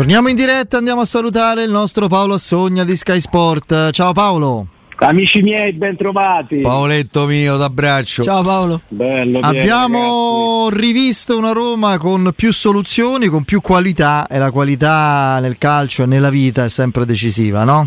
Torniamo 0.00 0.28
in 0.30 0.34
diretta, 0.34 0.78
andiamo 0.78 1.02
a 1.02 1.04
salutare 1.04 1.62
il 1.62 1.70
nostro 1.70 2.08
Paolo 2.08 2.32
Assogna 2.32 2.84
di 2.84 2.96
Sky 2.96 3.20
Sport. 3.20 3.90
Ciao 3.90 4.14
Paolo. 4.14 4.66
Amici 4.96 5.42
miei, 5.42 5.74
ben 5.74 5.94
trovati. 5.94 6.60
Paoletto 6.60 7.26
mio, 7.26 7.58
d'abbraccio. 7.58 8.22
Ciao 8.22 8.42
Paolo. 8.42 8.80
Bello, 8.88 9.40
Abbiamo 9.40 10.68
ragazzi. 10.70 10.86
rivisto 10.86 11.36
una 11.36 11.52
Roma 11.52 11.98
con 11.98 12.32
più 12.34 12.50
soluzioni, 12.50 13.26
con 13.26 13.44
più 13.44 13.60
qualità 13.60 14.26
e 14.26 14.38
la 14.38 14.50
qualità 14.50 15.38
nel 15.38 15.58
calcio 15.58 16.04
e 16.04 16.06
nella 16.06 16.30
vita 16.30 16.64
è 16.64 16.70
sempre 16.70 17.04
decisiva, 17.04 17.64
no? 17.64 17.86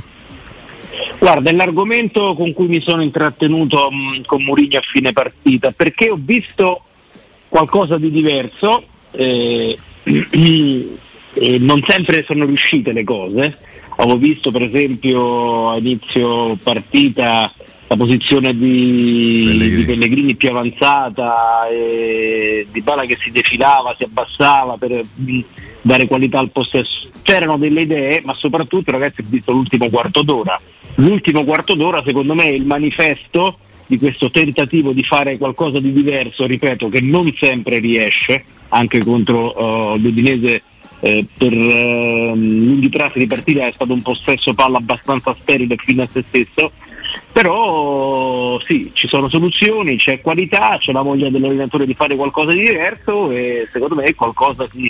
Guarda, 1.18 1.50
è 1.50 1.54
l'argomento 1.54 2.36
con 2.36 2.54
cui 2.54 2.68
mi 2.68 2.80
sono 2.80 3.02
intrattenuto 3.02 3.90
mh, 3.90 4.26
con 4.28 4.44
Mourinho 4.44 4.78
a 4.78 4.84
fine 4.84 5.14
partita, 5.14 5.72
perché 5.72 6.12
ho 6.12 6.20
visto 6.24 6.84
qualcosa 7.50 7.98
di 7.98 8.12
diverso 8.12 8.84
eh, 9.14 9.76
e 11.34 11.58
non 11.60 11.82
sempre 11.86 12.24
sono 12.26 12.46
riuscite 12.46 12.94
le 12.94 13.04
cose. 13.04 13.58
Avevo 13.96 14.18
visto 14.18 14.52
per 14.52 14.64
esempio 14.64 15.70
a 15.70 15.78
inizio 15.78 16.58
partita 16.62 17.52
la 17.88 17.96
posizione 17.96 18.58
di 18.58 19.44
Pellegrini. 19.46 19.76
di 19.76 19.84
Pellegrini 19.84 20.36
più 20.36 20.50
avanzata, 20.50 21.68
e 21.70 22.66
Di 22.72 22.82
Bala 22.82 23.06
che 23.06 23.18
si 23.20 23.30
defilava, 23.30 23.94
si 23.98 24.04
abbassava 24.04 24.78
per 24.78 25.04
mh, 25.16 25.40
dare 25.82 26.08
qualità 26.08 26.40
al 26.40 26.50
possesso. 26.50 27.10
C'erano 27.22 27.58
delle 27.58 27.82
idee, 27.82 28.22
ma 28.24 28.34
soprattutto 28.34 28.92
ragazzi 28.92 29.22
ho 29.22 29.26
visto 29.28 29.52
l'ultimo 29.52 29.90
quarto 29.90 30.24
d'ora. 30.24 30.60
L'ultimo 30.96 31.44
quarto 31.44 31.76
d'ora 31.76 32.04
secondo 32.06 32.34
me 32.34 32.46
è 32.46 32.54
il 32.54 32.66
manifesto 32.66 33.58
di 33.86 33.98
questo 33.98 34.32
tentativo 34.32 34.92
di 34.92 35.04
fare 35.04 35.38
qualcosa 35.38 35.80
di 35.80 35.92
diverso, 35.94 36.46
ripeto, 36.46 36.90
che 36.90 37.02
non 37.02 37.32
sempre 37.38 37.80
riesce, 37.80 38.44
anche 38.70 39.04
contro 39.04 39.56
eh, 39.56 39.98
l'Udinese 40.00 40.64
eh, 41.06 41.26
per 41.38 41.52
ehm, 41.52 42.66
lunghi 42.66 42.88
tratti 42.88 43.20
di 43.20 43.28
partita 43.28 43.68
è 43.68 43.72
stato 43.74 43.92
un 43.92 44.02
possesso 44.02 44.54
palla 44.54 44.78
abbastanza 44.78 45.36
sterile 45.38 45.76
fino 45.76 46.02
a 46.04 46.08
se 46.10 46.24
stesso, 46.26 46.72
però 47.32 48.58
sì, 48.62 48.90
ci 48.94 49.10
sono 49.10 49.28
soluzioni, 49.28 49.98
c'è 49.98 50.22
qualità, 50.22 50.78
c'è 50.80 50.94
la 50.94 51.02
voglia 51.02 51.30
dell'allenatore 51.30 51.86
di 51.86 51.94
fare 51.94 52.16
qualcosa 52.16 52.54
di 52.54 52.60
diverso 52.62 53.32
e 53.32 53.68
secondo 53.74 53.96
me 53.96 54.14
qualcosa 54.16 54.66
si 54.74 54.90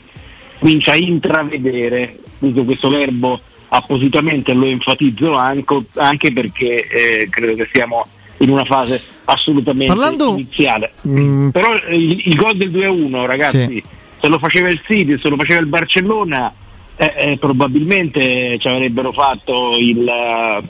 comincia 0.59 0.91
a 0.91 0.97
intravedere, 0.97 2.19
uso 2.39 2.63
questo 2.63 2.89
verbo 2.89 3.39
appositamente 3.69 4.53
lo 4.53 4.65
enfatizzo 4.65 5.33
anche, 5.33 5.81
anche 5.95 6.31
perché 6.31 6.87
eh, 6.87 7.27
credo 7.27 7.55
che 7.55 7.67
siamo 7.73 8.05
in 8.37 8.51
una 8.51 8.65
fase 8.65 9.01
assolutamente 9.25 9.87
Parlando- 9.91 10.33
iniziale. 10.33 10.91
Mm, 11.07 11.49
Però 11.49 11.73
il, 11.89 12.21
il 12.27 12.35
gol 12.35 12.55
del 12.55 12.69
2-1 12.69 13.25
ragazzi, 13.25 13.65
Sì. 13.67 13.83
Se 14.23 14.29
lo 14.29 14.37
faceva 14.37 14.69
il 14.69 14.81
City, 14.85 15.17
se 15.17 15.27
lo 15.27 15.35
faceva 15.35 15.59
il 15.59 15.65
Barcellona 15.65 16.53
eh, 16.95 17.13
eh, 17.17 17.37
probabilmente 17.37 18.57
ci 18.57 18.69
avrebbero 18.69 19.11
fatto 19.11 19.75
il, 19.77 20.07
eh, 20.07 20.63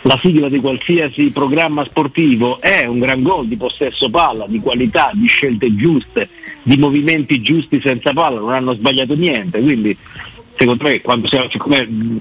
la 0.00 0.18
sigla 0.18 0.48
di 0.48 0.60
qualsiasi 0.60 1.30
programma 1.30 1.84
sportivo 1.84 2.62
è 2.62 2.86
un 2.86 3.00
gran 3.00 3.22
gol 3.22 3.48
di 3.48 3.58
possesso 3.58 4.08
palla, 4.08 4.46
di 4.48 4.60
qualità, 4.60 5.10
di 5.12 5.26
scelte 5.26 5.74
giuste, 5.74 6.30
di 6.62 6.78
movimenti 6.78 7.42
giusti 7.42 7.78
senza 7.82 8.14
palla, 8.14 8.40
non 8.40 8.52
hanno 8.52 8.72
sbagliato 8.72 9.14
niente, 9.14 9.60
quindi 9.60 9.94
secondo 10.56 10.84
me 10.84 11.02
quando 11.02 11.26
siamo, 11.26 11.50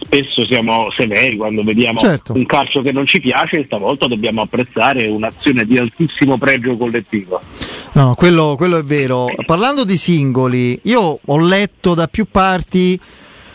spesso 0.01 0.45
siamo 0.45 0.91
severi 0.91 1.37
quando 1.37 1.63
vediamo 1.63 1.99
Certo. 1.99 2.33
un 2.33 2.45
calcio 2.45 2.81
che 2.81 2.91
non 2.91 3.05
ci 3.05 3.21
piace, 3.21 3.63
stavolta 3.63 4.07
dobbiamo 4.07 4.41
apprezzare 4.41 5.07
un'azione 5.07 5.63
di 5.63 5.77
altissimo 5.77 6.37
pregio 6.37 6.75
collettivo. 6.75 7.39
No, 7.95 8.15
quello, 8.15 8.55
quello 8.57 8.77
è 8.77 8.83
vero. 8.83 9.27
Parlando 9.45 9.83
di 9.85 9.97
singoli, 9.97 10.79
io 10.83 11.19
ho 11.23 11.37
letto 11.39 11.93
da 11.93 12.07
più 12.07 12.25
parti 12.29 12.99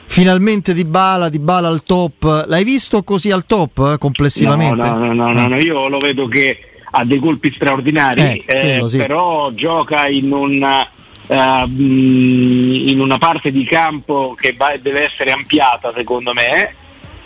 finalmente 0.07 0.73
di 0.75 0.85
Bala, 0.85 1.29
di 1.29 1.41
Bala 1.41 1.69
al 1.69 1.83
top. 1.83 2.45
L'hai 2.47 2.63
visto 2.63 3.03
così 3.03 3.31
al 3.33 3.47
top 3.47 3.95
eh, 3.95 3.99
complessivamente? 3.99 4.87
No, 4.87 4.97
no, 4.99 5.13
no, 5.13 5.13
no, 5.13 5.33
no, 5.33 5.49
no, 5.49 5.57
io 5.57 5.89
lo 5.89 5.99
vedo 5.99 6.29
che 6.29 6.57
ha 6.91 7.05
dei 7.05 7.19
colpi 7.19 7.53
straordinari, 7.53 8.21
Eh, 8.21 8.45
eh, 8.47 8.61
quello 8.61 8.89
sì. 8.89 8.97
però 8.97 9.51
gioca 9.53 10.07
in 10.07 10.33
una, 10.33 10.89
eh, 11.27 11.67
mh, 11.67 12.75
in 12.89 13.01
una 13.01 13.19
parte 13.19 13.51
di 13.51 13.65
campo 13.65 14.35
che 14.39 14.55
va- 14.57 14.77
deve 14.81 15.05
essere 15.05 15.33
ampliata 15.33 15.93
secondo 15.95 16.33
me, 16.33 16.75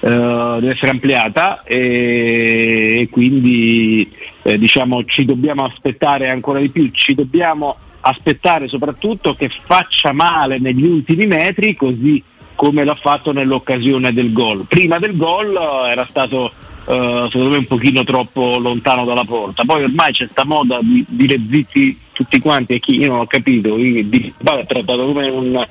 eh, 0.04 0.08
deve 0.08 0.72
essere 0.72 0.90
ampliata 0.90 1.62
e, 1.62 3.02
e 3.02 3.08
quindi 3.08 4.10
eh, 4.42 4.58
diciamo 4.58 5.04
ci 5.04 5.24
dobbiamo 5.24 5.64
aspettare 5.64 6.28
ancora 6.28 6.58
di 6.58 6.70
più, 6.70 6.90
ci 6.90 7.14
dobbiamo 7.14 7.76
aspettare 8.00 8.66
soprattutto 8.66 9.34
che 9.34 9.48
faccia 9.48 10.12
male 10.12 10.58
negli 10.58 10.84
ultimi 10.84 11.26
metri 11.26 11.76
così 11.76 12.20
come 12.56 12.82
l'ha 12.84 12.96
fatto 12.96 13.32
nell'occasione 13.32 14.12
del 14.12 14.32
gol. 14.32 14.64
Prima 14.68 14.98
del 14.98 15.16
gol 15.16 15.54
eh, 15.54 15.90
era 15.90 16.04
stato 16.08 16.52
eh, 16.86 17.28
secondo 17.30 17.50
me 17.50 17.58
un 17.58 17.64
pochino 17.66 18.02
troppo 18.02 18.58
lontano 18.58 19.04
dalla 19.04 19.24
porta. 19.24 19.62
Poi 19.64 19.84
ormai 19.84 20.12
c'è 20.12 20.26
sta 20.28 20.44
moda 20.44 20.78
di 20.82 21.04
dire 21.08 21.38
zitti 21.48 21.96
tutti 22.12 22.40
quanti 22.40 22.74
e 22.74 22.80
chi 22.80 22.98
io 22.98 23.08
non 23.08 23.20
ho 23.20 23.26
capito, 23.26 23.76
di, 23.76 24.32
vabbè, 24.38 24.60
è 24.60 24.66
trattato 24.66 25.06
come 25.06 25.28
un, 25.28 25.66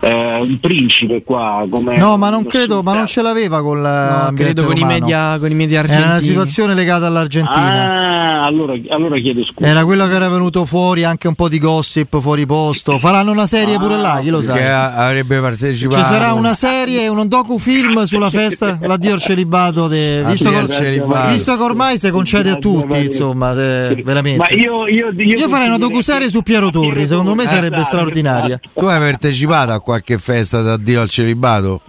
eh, 0.00 0.40
un 0.40 0.58
principe 0.60 1.22
qua. 1.22 1.64
Come 1.68 1.96
No, 1.96 2.16
ma 2.16 2.30
non 2.30 2.44
credo, 2.44 2.82
ma 2.82 2.94
non 2.94 3.06
ce 3.06 3.22
l'aveva 3.22 3.62
con 3.62 3.78
No, 3.78 3.82
l'ambiente 3.82 4.42
credo 4.54 4.64
con 4.64 4.76
i, 4.76 4.84
media, 4.84 5.36
con 5.38 5.50
i 5.50 5.54
media 5.54 5.78
Era 5.80 5.88
argentini. 5.92 6.10
una 6.10 6.18
situazione 6.20 6.74
legata 6.74 7.06
all'Argentina. 7.06 8.40
Ah, 8.40 8.44
allora, 8.44 8.74
allora 8.90 9.16
chiedo 9.18 9.44
scusa. 9.44 9.66
Era 9.68 9.84
quello 9.84 10.06
che 10.06 10.14
era 10.14 10.28
venuto 10.28 10.64
fuori, 10.64 11.04
anche 11.04 11.28
un 11.28 11.34
po' 11.34 11.48
di 11.48 11.58
gossip 11.58 12.20
fuori 12.20 12.46
posto. 12.46 12.98
Faranno 12.98 13.30
una 13.32 13.46
serie 13.46 13.76
pure 13.78 13.96
là, 13.96 14.18
chi 14.22 14.30
lo 14.30 14.40
sa. 14.40 14.54
Che 14.54 14.68
avrebbe 14.68 15.38
partecipato. 15.40 16.02
Ci 16.02 16.04
sarà 16.08 16.32
una 16.32 16.54
serie, 16.54 17.08
un 17.08 17.26
docufilm 17.28 18.04
sulla 18.04 18.30
festa, 18.30 18.78
l'addio 18.82 19.14
al 19.14 19.20
celibato. 19.20 19.88
de- 19.88 20.22
Visto, 20.26 20.50
che- 20.50 20.72
celibato. 20.72 21.32
visto 21.32 21.56
che 21.56 21.62
ormai 21.62 21.98
si 21.98 22.10
concede 22.10 22.50
a 22.50 22.56
tutti, 22.56 22.96
insomma, 23.04 23.54
se- 23.54 24.00
veramente. 24.04 24.38
Ma 24.38 24.48
io, 24.56 24.86
io, 24.86 25.10
io, 25.16 25.36
Io 25.36 25.48
farei 25.48 25.68
una 25.68 25.78
docuserie 25.78 26.28
su 26.30 26.42
Piero 26.42 26.70
Torri, 26.70 27.06
secondo 27.06 27.34
me 27.34 27.44
sarebbe 27.46 27.76
esatto, 27.76 27.96
straordinaria. 27.96 28.60
Tu 28.72 28.84
hai 28.84 28.98
partecipato 28.98 29.72
a 29.72 29.80
qualche 29.86 30.18
festa 30.18 30.62
d'addio 30.62 31.00
al 31.00 31.08
celibato? 31.08 31.80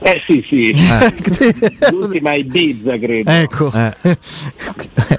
Eh 0.00 0.20
sì, 0.26 0.44
sì. 0.46 0.74
L'ultima 1.90 2.32
è 2.32 2.36
Ibiza, 2.36 2.98
credo. 2.98 3.30
ecco. 3.30 3.72
Eh. 3.72 4.18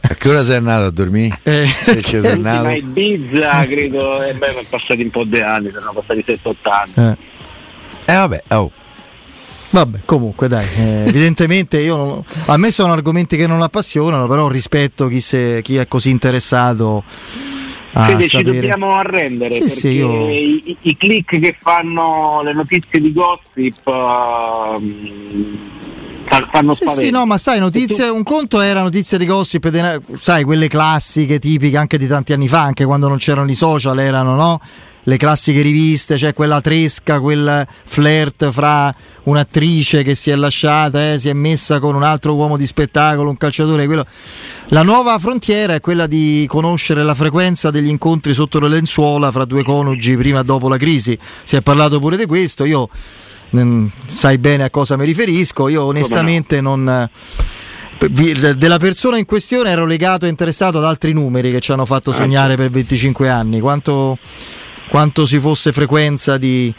A 0.02 0.14
che 0.14 0.30
ora 0.30 0.44
sei 0.44 0.58
andato 0.58 0.86
a 0.86 0.92
dormire? 0.92 1.36
Eh. 1.42 1.66
Sei 1.66 2.22
L'ultima 2.22 2.70
è 2.70 2.76
Ibiza, 2.78 3.66
credo, 3.66 4.22
eh, 4.22 4.36
beh, 4.36 4.48
sono 4.50 4.64
passati 4.70 5.02
un 5.02 5.10
po' 5.10 5.24
di 5.24 5.40
anni, 5.40 5.72
sono 5.74 5.92
passati 5.94 6.24
7-8 6.24 6.56
anni. 6.70 6.94
Eh. 7.10 7.18
Eh 8.14 8.16
vabbè, 8.16 8.44
oh. 8.50 8.72
Vabbè, 9.72 10.00
comunque 10.06 10.48
dai, 10.48 10.68
eh, 10.78 11.06
evidentemente 11.08 11.80
io 11.80 11.96
non- 11.98 12.24
a 12.46 12.56
me 12.58 12.70
sono 12.70 12.94
argomenti 12.94 13.36
che 13.38 13.48
non 13.48 13.64
appassionano, 13.64 14.28
però 14.28 14.48
rispetto 14.48 15.08
chi, 15.08 15.20
se- 15.20 15.62
chi 15.64 15.78
è 15.78 15.88
così 15.88 16.12
interessato 16.12 17.04
Quindi 18.04 18.24
ci 18.24 18.30
sapere. 18.30 18.54
dobbiamo 18.54 18.96
arrendere 18.96 19.52
Sì, 19.54 19.60
perché 19.60 19.76
sì, 19.76 19.88
io- 19.90 20.30
i, 20.30 20.78
i- 20.82 20.98
click 20.98 21.40
che 21.40 21.56
fanno 21.62 22.42
le 22.44 22.54
notizie 22.54 23.00
di 23.00 23.14
gossip 23.14 23.88
ehm, 23.88 25.58
fa- 26.24 26.48
fanno 26.52 26.74
Sì, 26.74 26.88
sì, 26.90 27.10
no, 27.10 27.26
ma 27.26 27.38
sai, 27.38 27.60
notizie, 27.60 28.10
un 28.10 28.24
conto 28.24 28.60
era 28.60 28.82
notizie 28.82 29.18
di 29.18 29.26
gossip, 29.26 29.70
sai, 30.20 30.44
quelle 30.44 30.68
classiche, 30.68 31.40
tipiche 31.40 31.78
anche 31.78 31.98
di 31.98 32.08
tanti 32.08 32.34
anni 32.34 32.48
fa, 32.48 32.62
anche 32.62 32.84
quando 32.86 33.08
non 33.08 33.18
c'erano 33.18 33.50
i 33.50 33.56
social, 33.56 33.98
erano, 34.00 34.36
no? 34.36 34.60
Le 35.08 35.18
classiche 35.18 35.62
riviste, 35.62 36.18
cioè 36.18 36.34
quella 36.34 36.62
tresca, 36.62 37.20
quel 37.20 37.66
flirt 37.86 38.50
fra 38.50 38.94
un'attrice 39.24 40.02
che 40.02 40.16
si 40.16 40.32
è 40.32 40.36
lasciata, 40.36 41.14
eh, 41.14 41.20
si 41.20 41.30
è 41.30 41.34
messa 41.34 41.80
con 41.80 41.94
un 41.94 42.02
altro 42.02 42.34
uomo 42.34 42.58
di 42.58 42.66
spettacolo, 42.66 43.30
un 43.30 43.38
calciatore. 43.38 43.86
Quello. 43.86 44.04
La 44.70 44.82
nuova 44.82 45.18
frontiera 45.20 45.76
è 45.76 45.80
quella 45.80 46.08
di 46.08 46.46
conoscere 46.50 47.04
la 47.04 47.14
frequenza 47.14 47.70
degli 47.70 47.88
incontri 47.88 48.34
sotto 48.34 48.60
le 48.60 48.68
lenzuola 48.68 49.32
fra 49.32 49.46
due 49.46 49.64
coniugi 49.64 50.18
prima 50.18 50.40
e 50.40 50.44
dopo 50.44 50.68
la 50.68 50.78
crisi. 50.78 51.18
Si 51.44 51.56
è 51.56 51.62
parlato 51.62 52.00
pure 52.00 52.18
di 52.18 52.26
questo. 52.26 52.66
Io 52.66 52.90
mm, 53.56 53.86
sai 54.08 54.40
bene 54.40 54.64
a 54.64 54.70
cosa 54.72 54.98
mi 54.98 55.06
riferisco. 55.06 55.68
Io 55.68 55.84
onestamente 55.84 56.62
non. 56.62 56.90
eh, 56.90 57.10
Della 58.56 58.80
persona 58.80 59.20
in 59.20 59.26
questione 59.26 59.70
ero 59.70 59.86
legato 59.86 60.26
e 60.26 60.30
interessato 60.30 60.80
ad 60.80 60.84
altri 60.86 61.14
numeri 61.14 61.52
che 61.52 61.60
ci 61.60 61.72
hanno 61.72 61.86
fatto 61.86 62.12
sognare 62.12 62.56
per 62.56 62.70
25 62.72 63.30
anni. 63.30 63.60
Quanto, 63.60 64.18
quanto 64.96 65.26
si 65.26 65.40
fosse 65.42 65.74
frequenza 65.74 66.38
di, 66.38 66.74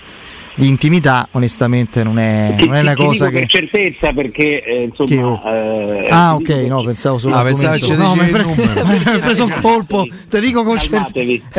di 0.55 0.67
intimità, 0.69 1.29
onestamente, 1.33 2.03
non 2.03 2.19
è, 2.19 2.55
Ti- 2.57 2.65
non 2.65 2.77
è 2.77 2.81
una 2.81 2.95
ti- 2.95 2.97
ti 3.01 3.05
cosa 3.05 3.27
dico 3.27 3.37
che. 3.41 3.47
per 3.47 3.61
certezza 3.61 4.13
perché 4.15 4.65
eh, 4.65 4.83
insomma 4.85 5.43
eh, 5.53 6.09
Ah, 6.09 6.35
ti 6.43 6.51
ok, 6.51 6.59
no, 6.67 6.83
pensavo 6.83 7.19
solo 7.19 7.35
Ah, 7.35 7.43
pensavo 7.43 7.79
ci 7.79 7.95
No, 7.95 8.15
mi 8.17 8.25
pre- 8.31 8.45
hai 9.05 9.19
preso 9.19 9.45
un 9.45 9.53
colpo. 9.61 10.07
Te 10.31 10.41
dico 10.41 10.65
con 10.65 10.79
certezza. 10.79 11.11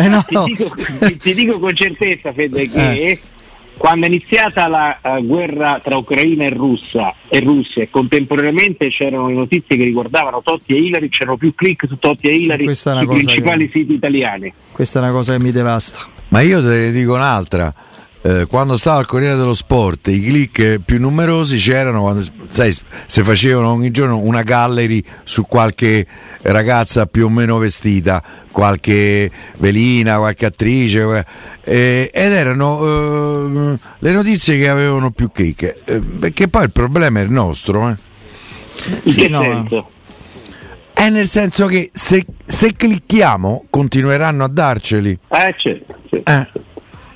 Eh, 0.01 0.07
no. 0.07 0.23
ti, 0.23 0.35
dico, 0.55 0.75
ti- 0.99 1.17
ti 1.17 1.33
dico 1.35 1.59
con 1.59 1.75
certezza, 1.75 2.33
Fede, 2.33 2.67
che 2.67 2.91
Eh. 2.91 3.19
Quando 3.77 4.05
è 4.05 4.09
iniziata 4.09 4.67
la 4.67 4.99
eh, 4.99 5.21
guerra 5.23 5.79
tra 5.83 5.97
Ucraina 5.97 6.45
e 6.45 6.49
Russia, 6.49 7.13
e 7.27 7.39
Russia 7.39 7.83
e 7.83 7.89
contemporaneamente 7.89 8.89
c'erano 8.89 9.27
le 9.27 9.35
notizie 9.35 9.77
che 9.77 9.83
riguardavano 9.83 10.41
Totti 10.43 10.75
e 10.75 10.79
Hillary, 10.79 11.09
c'erano 11.09 11.37
più 11.37 11.53
click 11.53 11.87
su 11.87 11.97
Totti 11.97 12.27
e 12.27 12.33
una 12.35 12.55
sui 12.97 13.07
principali 13.07 13.69
che- 13.69 13.79
siti 13.79 13.93
italiani. 13.93 14.53
Questa 14.71 14.99
è 14.99 15.01
una 15.03 15.11
cosa 15.11 15.33
che 15.33 15.39
mi 15.39 15.51
devasta. 15.51 15.99
Ma 16.29 16.41
io 16.41 16.61
te 16.61 16.67
ne 16.67 16.91
dico 16.91 17.13
un'altra. 17.13 17.73
Eh, 18.21 18.45
quando 18.45 18.77
stavo 18.77 18.99
al 18.99 19.05
Corriere 19.05 19.35
dello 19.35 19.53
Sport 19.53 20.07
i 20.07 20.21
click 20.21 20.79
più 20.83 20.99
numerosi 20.99 21.57
c'erano 21.57 22.01
quando 22.01 22.25
sai, 22.49 22.75
se 23.05 23.23
facevano 23.23 23.71
ogni 23.71 23.91
giorno 23.91 24.17
una 24.17 24.41
gallery 24.41 25.03
su 25.23 25.45
qualche 25.45 26.05
ragazza 26.41 27.05
più 27.05 27.25
o 27.25 27.29
meno 27.29 27.57
vestita, 27.57 28.23
qualche 28.51 29.29
velina, 29.57 30.17
qualche 30.17 30.45
attrice 30.45 31.25
eh, 31.63 32.09
ed 32.13 32.31
erano 32.31 33.75
eh, 33.75 33.77
le 33.99 34.11
notizie 34.11 34.57
che 34.57 34.69
avevano 34.69 35.11
più 35.11 35.31
click, 35.31 35.75
eh, 35.85 35.99
perché 35.99 36.47
poi 36.47 36.63
il 36.63 36.71
problema 36.71 37.19
è 37.19 37.23
il 37.23 37.31
nostro. 37.31 37.89
Eh. 37.89 37.95
Sì, 39.11 39.29
no. 39.29 39.91
È 40.93 41.09
nel 41.09 41.27
senso 41.27 41.67
che 41.67 41.91
se, 41.93 42.25
se, 42.43 42.73
clicchiamo 42.73 43.65
continueranno 43.69 44.43
a 44.43 44.47
darceli. 44.47 45.17
Eh, 45.27 45.55
certo. 45.55 45.95
certo. 46.09 46.63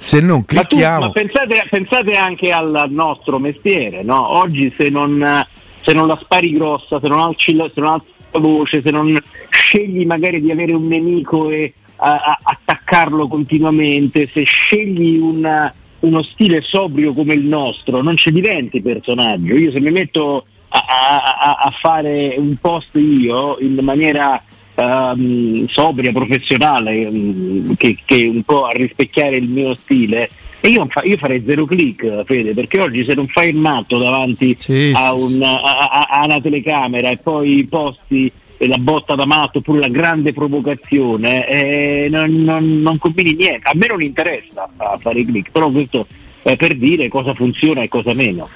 Se 0.02 0.20
non 0.20 0.44
clicchiamo. 0.44 1.06
Ma, 1.06 1.12
tu, 1.12 1.20
ma 1.20 1.30
pensate, 1.30 1.68
pensate, 1.70 2.16
anche 2.16 2.52
al 2.52 2.88
nostro 2.90 3.38
mestiere, 3.38 4.02
no? 4.02 4.32
Oggi 4.32 4.74
se 4.76 4.90
non, 4.90 5.46
se 5.80 5.94
non, 5.94 6.08
la 6.08 6.18
spari 6.20 6.52
grossa, 6.54 7.00
se 7.00 7.08
non 7.08 7.20
alzi, 7.20 7.54
se 7.54 7.80
non 7.80 7.90
alzi 7.92 8.08
la 8.32 8.40
voce, 8.40 8.82
se 8.82 8.90
non 8.90 9.16
scegli 9.50 10.04
magari 10.04 10.42
di 10.42 10.50
avere 10.50 10.74
un 10.74 10.88
nemico 10.88 11.52
e 11.52 11.72
a, 11.98 12.16
a, 12.16 12.40
attaccarlo 12.42 13.28
continuamente, 13.28 14.26
se 14.26 14.42
scegli 14.42 15.18
una, 15.18 15.72
uno 16.00 16.24
stile 16.24 16.62
sobrio 16.62 17.14
come 17.14 17.36
il 17.36 17.46
nostro, 17.46 18.02
non 18.02 18.18
ci 18.18 18.32
diventi 18.32 18.82
personaggio. 18.82 19.54
Io 19.54 19.72
se 19.72 19.80
mi 19.80 19.92
metto 19.92 20.46
a, 20.70 21.58
a 21.60 21.74
fare 21.80 22.34
un 22.40 22.56
post 22.60 22.96
io 22.96 23.60
in 23.60 23.78
maniera 23.84 24.42
um, 24.76 25.68
sobria, 25.68 26.12
professionale, 26.12 27.06
um, 27.06 27.76
che, 27.76 27.98
che, 28.06 28.26
un 28.26 28.44
po' 28.44 28.66
a 28.66 28.72
rispecchiare 28.72 29.38
il 29.38 29.48
mio 29.48 29.76
stile. 29.76 30.30
E 30.60 30.70
io, 30.70 30.86
fa, 30.90 31.02
io, 31.04 31.18
farei 31.18 31.44
zero 31.46 31.66
click, 31.66 32.24
Fede, 32.24 32.54
perché 32.54 32.80
oggi 32.80 33.04
se 33.04 33.16
non 33.16 33.28
fai 33.28 33.50
il 33.50 33.56
matto 33.56 33.98
davanti 33.98 34.56
sì, 34.60 34.92
a, 34.94 35.14
un, 35.14 35.42
a, 35.42 35.60
a, 35.60 36.08
a, 36.10 36.26
una 36.26 36.40
telecamera 36.40 37.10
e 37.10 37.18
poi 37.18 37.66
posti 37.68 38.32
la 38.68 38.78
botta 38.78 39.16
da 39.16 39.26
matto 39.26 39.58
oppure 39.58 39.80
la 39.80 39.88
grande 39.88 40.34
provocazione, 40.34 41.48
eh, 41.48 42.08
non, 42.12 42.32
non, 42.32 42.82
non, 42.82 42.98
combini 43.00 43.34
niente. 43.34 43.68
A 43.70 43.72
me 43.74 43.88
non 43.88 44.02
interessa 44.02 44.70
fare 45.00 45.20
i 45.20 45.26
click, 45.26 45.52
però 45.52 45.70
questo 45.72 46.06
è 46.44 46.56
per 46.56 46.76
dire 46.76 47.08
cosa 47.08 47.34
funziona 47.34 47.82
e 47.82 47.88
cosa 47.88 48.14
meno. 48.14 48.48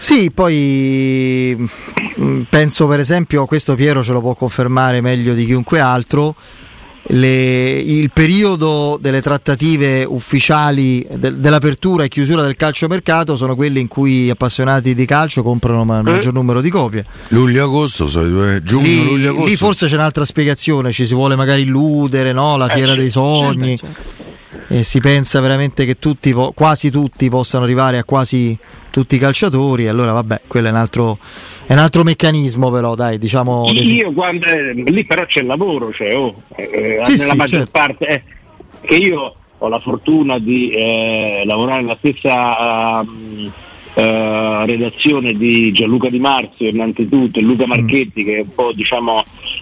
Sì, 0.00 0.30
poi 0.32 1.54
mm, 2.20 2.40
penso 2.48 2.86
per 2.86 3.00
esempio, 3.00 3.44
questo 3.44 3.74
Piero 3.74 4.02
ce 4.02 4.12
lo 4.12 4.20
può 4.20 4.34
confermare 4.34 5.02
meglio 5.02 5.34
di 5.34 5.44
chiunque 5.44 5.78
altro, 5.78 6.34
le, 7.08 7.78
il 7.78 8.10
periodo 8.10 8.98
delle 8.98 9.20
trattative 9.20 10.04
ufficiali 10.04 11.06
de, 11.16 11.38
dell'apertura 11.38 12.04
e 12.04 12.08
chiusura 12.08 12.40
del 12.40 12.56
calciomercato 12.56 13.36
sono 13.36 13.54
quelli 13.54 13.80
in 13.80 13.88
cui 13.88 14.24
gli 14.24 14.30
appassionati 14.30 14.94
di 14.94 15.04
calcio 15.04 15.42
comprano 15.42 15.82
un 15.82 15.98
eh? 15.98 16.02
maggior 16.02 16.32
numero 16.32 16.62
di 16.62 16.70
copie. 16.70 17.04
Luglio-agosto, 17.28 18.06
giugno, 18.06 18.80
lì, 18.80 19.04
luglio-agosto. 19.04 19.48
Lì 19.48 19.56
forse 19.56 19.86
c'è 19.86 19.94
un'altra 19.94 20.24
spiegazione, 20.24 20.92
ci 20.92 21.04
si 21.04 21.12
vuole 21.12 21.36
magari 21.36 21.62
illudere, 21.62 22.32
no? 22.32 22.56
la 22.56 22.68
eh, 22.68 22.72
fiera 22.72 22.86
certo, 22.88 23.00
dei 23.02 23.10
sogni. 23.10 23.76
Certo, 23.76 23.86
certo. 23.86 24.29
E 24.72 24.84
si 24.84 25.00
pensa 25.00 25.40
veramente 25.40 25.84
che 25.84 25.98
tutti, 25.98 26.32
quasi 26.54 26.92
tutti 26.92 27.28
possano 27.28 27.64
arrivare 27.64 27.98
a 27.98 28.04
quasi 28.04 28.56
tutti 28.90 29.16
i 29.16 29.18
calciatori, 29.18 29.88
allora 29.88 30.12
vabbè, 30.12 30.42
quello 30.46 30.68
è 30.68 30.70
un 30.70 30.76
altro, 30.76 31.18
è 31.66 31.72
un 31.72 31.80
altro 31.80 32.04
meccanismo 32.04 32.70
però, 32.70 32.94
dai, 32.94 33.18
diciamo... 33.18 33.68
Io 33.72 34.12
quando, 34.12 34.46
eh, 34.46 34.72
lì 34.72 35.04
però 35.04 35.26
c'è 35.26 35.40
il 35.40 35.46
lavoro, 35.46 35.92
cioè, 35.92 36.16
oh, 36.16 36.42
eh, 36.54 37.00
sì, 37.02 37.16
nella 37.16 37.32
sì, 37.32 37.36
maggior 37.36 37.58
certo. 37.58 37.70
parte, 37.72 38.06
eh, 38.06 38.22
che 38.82 38.94
io 38.94 39.34
ho 39.58 39.68
la 39.68 39.80
fortuna 39.80 40.38
di 40.38 40.70
eh, 40.70 41.42
lavorare 41.44 41.80
nella 41.80 41.96
stessa... 41.98 43.00
Uh, 43.00 43.50
Uh, 43.92 44.64
redazione 44.66 45.32
di 45.32 45.72
Gianluca 45.72 46.08
Di 46.08 46.20
Marzio 46.20 46.68
innanzitutto 46.68 47.40
e 47.40 47.42
Luca 47.42 47.66
mm. 47.66 47.68
Marchetti 47.68 48.22
mm. 48.22 48.24
che 48.24 48.36
è 48.36 48.40
un 48.42 48.54
po' 48.54 48.70
diciamo 48.72 49.20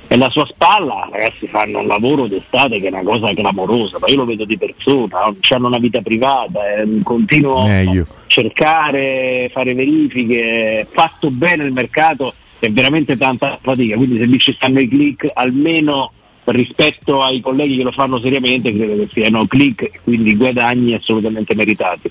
è 0.08 0.16
la 0.16 0.30
sua 0.30 0.46
spalla 0.46 1.06
ragazzi 1.12 1.46
fanno 1.46 1.80
un 1.80 1.86
lavoro 1.86 2.26
d'estate 2.26 2.80
che 2.80 2.86
è 2.86 2.90
una 2.90 3.02
cosa 3.02 3.32
clamorosa 3.34 3.98
ma 4.00 4.08
io 4.08 4.16
lo 4.16 4.24
vedo 4.24 4.44
di 4.46 4.56
persona 4.56 5.32
hanno 5.50 5.66
una 5.66 5.78
vita 5.78 6.00
privata 6.00 6.66
è 6.66 6.82
un 6.82 7.02
continuo 7.02 7.66
Meglio. 7.66 8.06
cercare 8.26 9.50
fare 9.52 9.74
verifiche 9.74 10.86
fatto 10.90 11.30
bene 11.30 11.64
il 11.64 11.72
mercato 11.72 12.32
è 12.58 12.70
veramente 12.70 13.16
tanta 13.16 13.58
fatica 13.60 13.96
quindi 13.96 14.18
se 14.18 14.24
lì 14.24 14.38
ci 14.38 14.54
stanno 14.54 14.80
i 14.80 14.88
click 14.88 15.30
almeno 15.34 16.12
rispetto 16.44 17.22
ai 17.22 17.40
colleghi 17.40 17.76
che 17.76 17.82
lo 17.82 17.92
fanno 17.92 18.18
seriamente 18.18 18.74
credo 18.74 18.96
che 18.96 19.08
siano 19.12 19.46
click 19.46 20.00
quindi 20.04 20.34
guadagni 20.34 20.94
assolutamente 20.94 21.54
meritati 21.54 22.10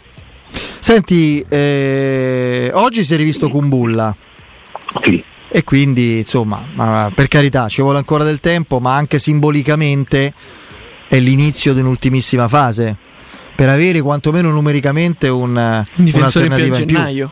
Senti, 0.79 1.45
eh, 1.49 2.71
oggi 2.73 3.03
si 3.03 3.13
è 3.13 3.17
rivisto 3.17 3.49
Kumbulla. 3.49 4.15
Sì. 5.03 5.21
E 5.49 5.63
quindi, 5.63 6.19
insomma, 6.19 7.11
per 7.13 7.27
carità, 7.27 7.67
ci 7.69 7.81
vuole 7.81 7.97
ancora 7.97 8.23
del 8.23 8.39
tempo, 8.39 8.79
ma 8.79 8.95
anche 8.95 9.17
simbolicamente 9.17 10.33
è 11.07 11.19
l'inizio 11.19 11.73
di 11.73 11.79
un'ultimissima 11.79 12.47
fase. 12.47 12.95
Per 13.55 13.69
avere 13.69 14.01
quantomeno 14.01 14.51
numericamente 14.51 15.29
un, 15.29 15.49
un 15.55 16.11
un'alternativa 16.13 16.77
in 16.77 16.85
più. 16.85 17.29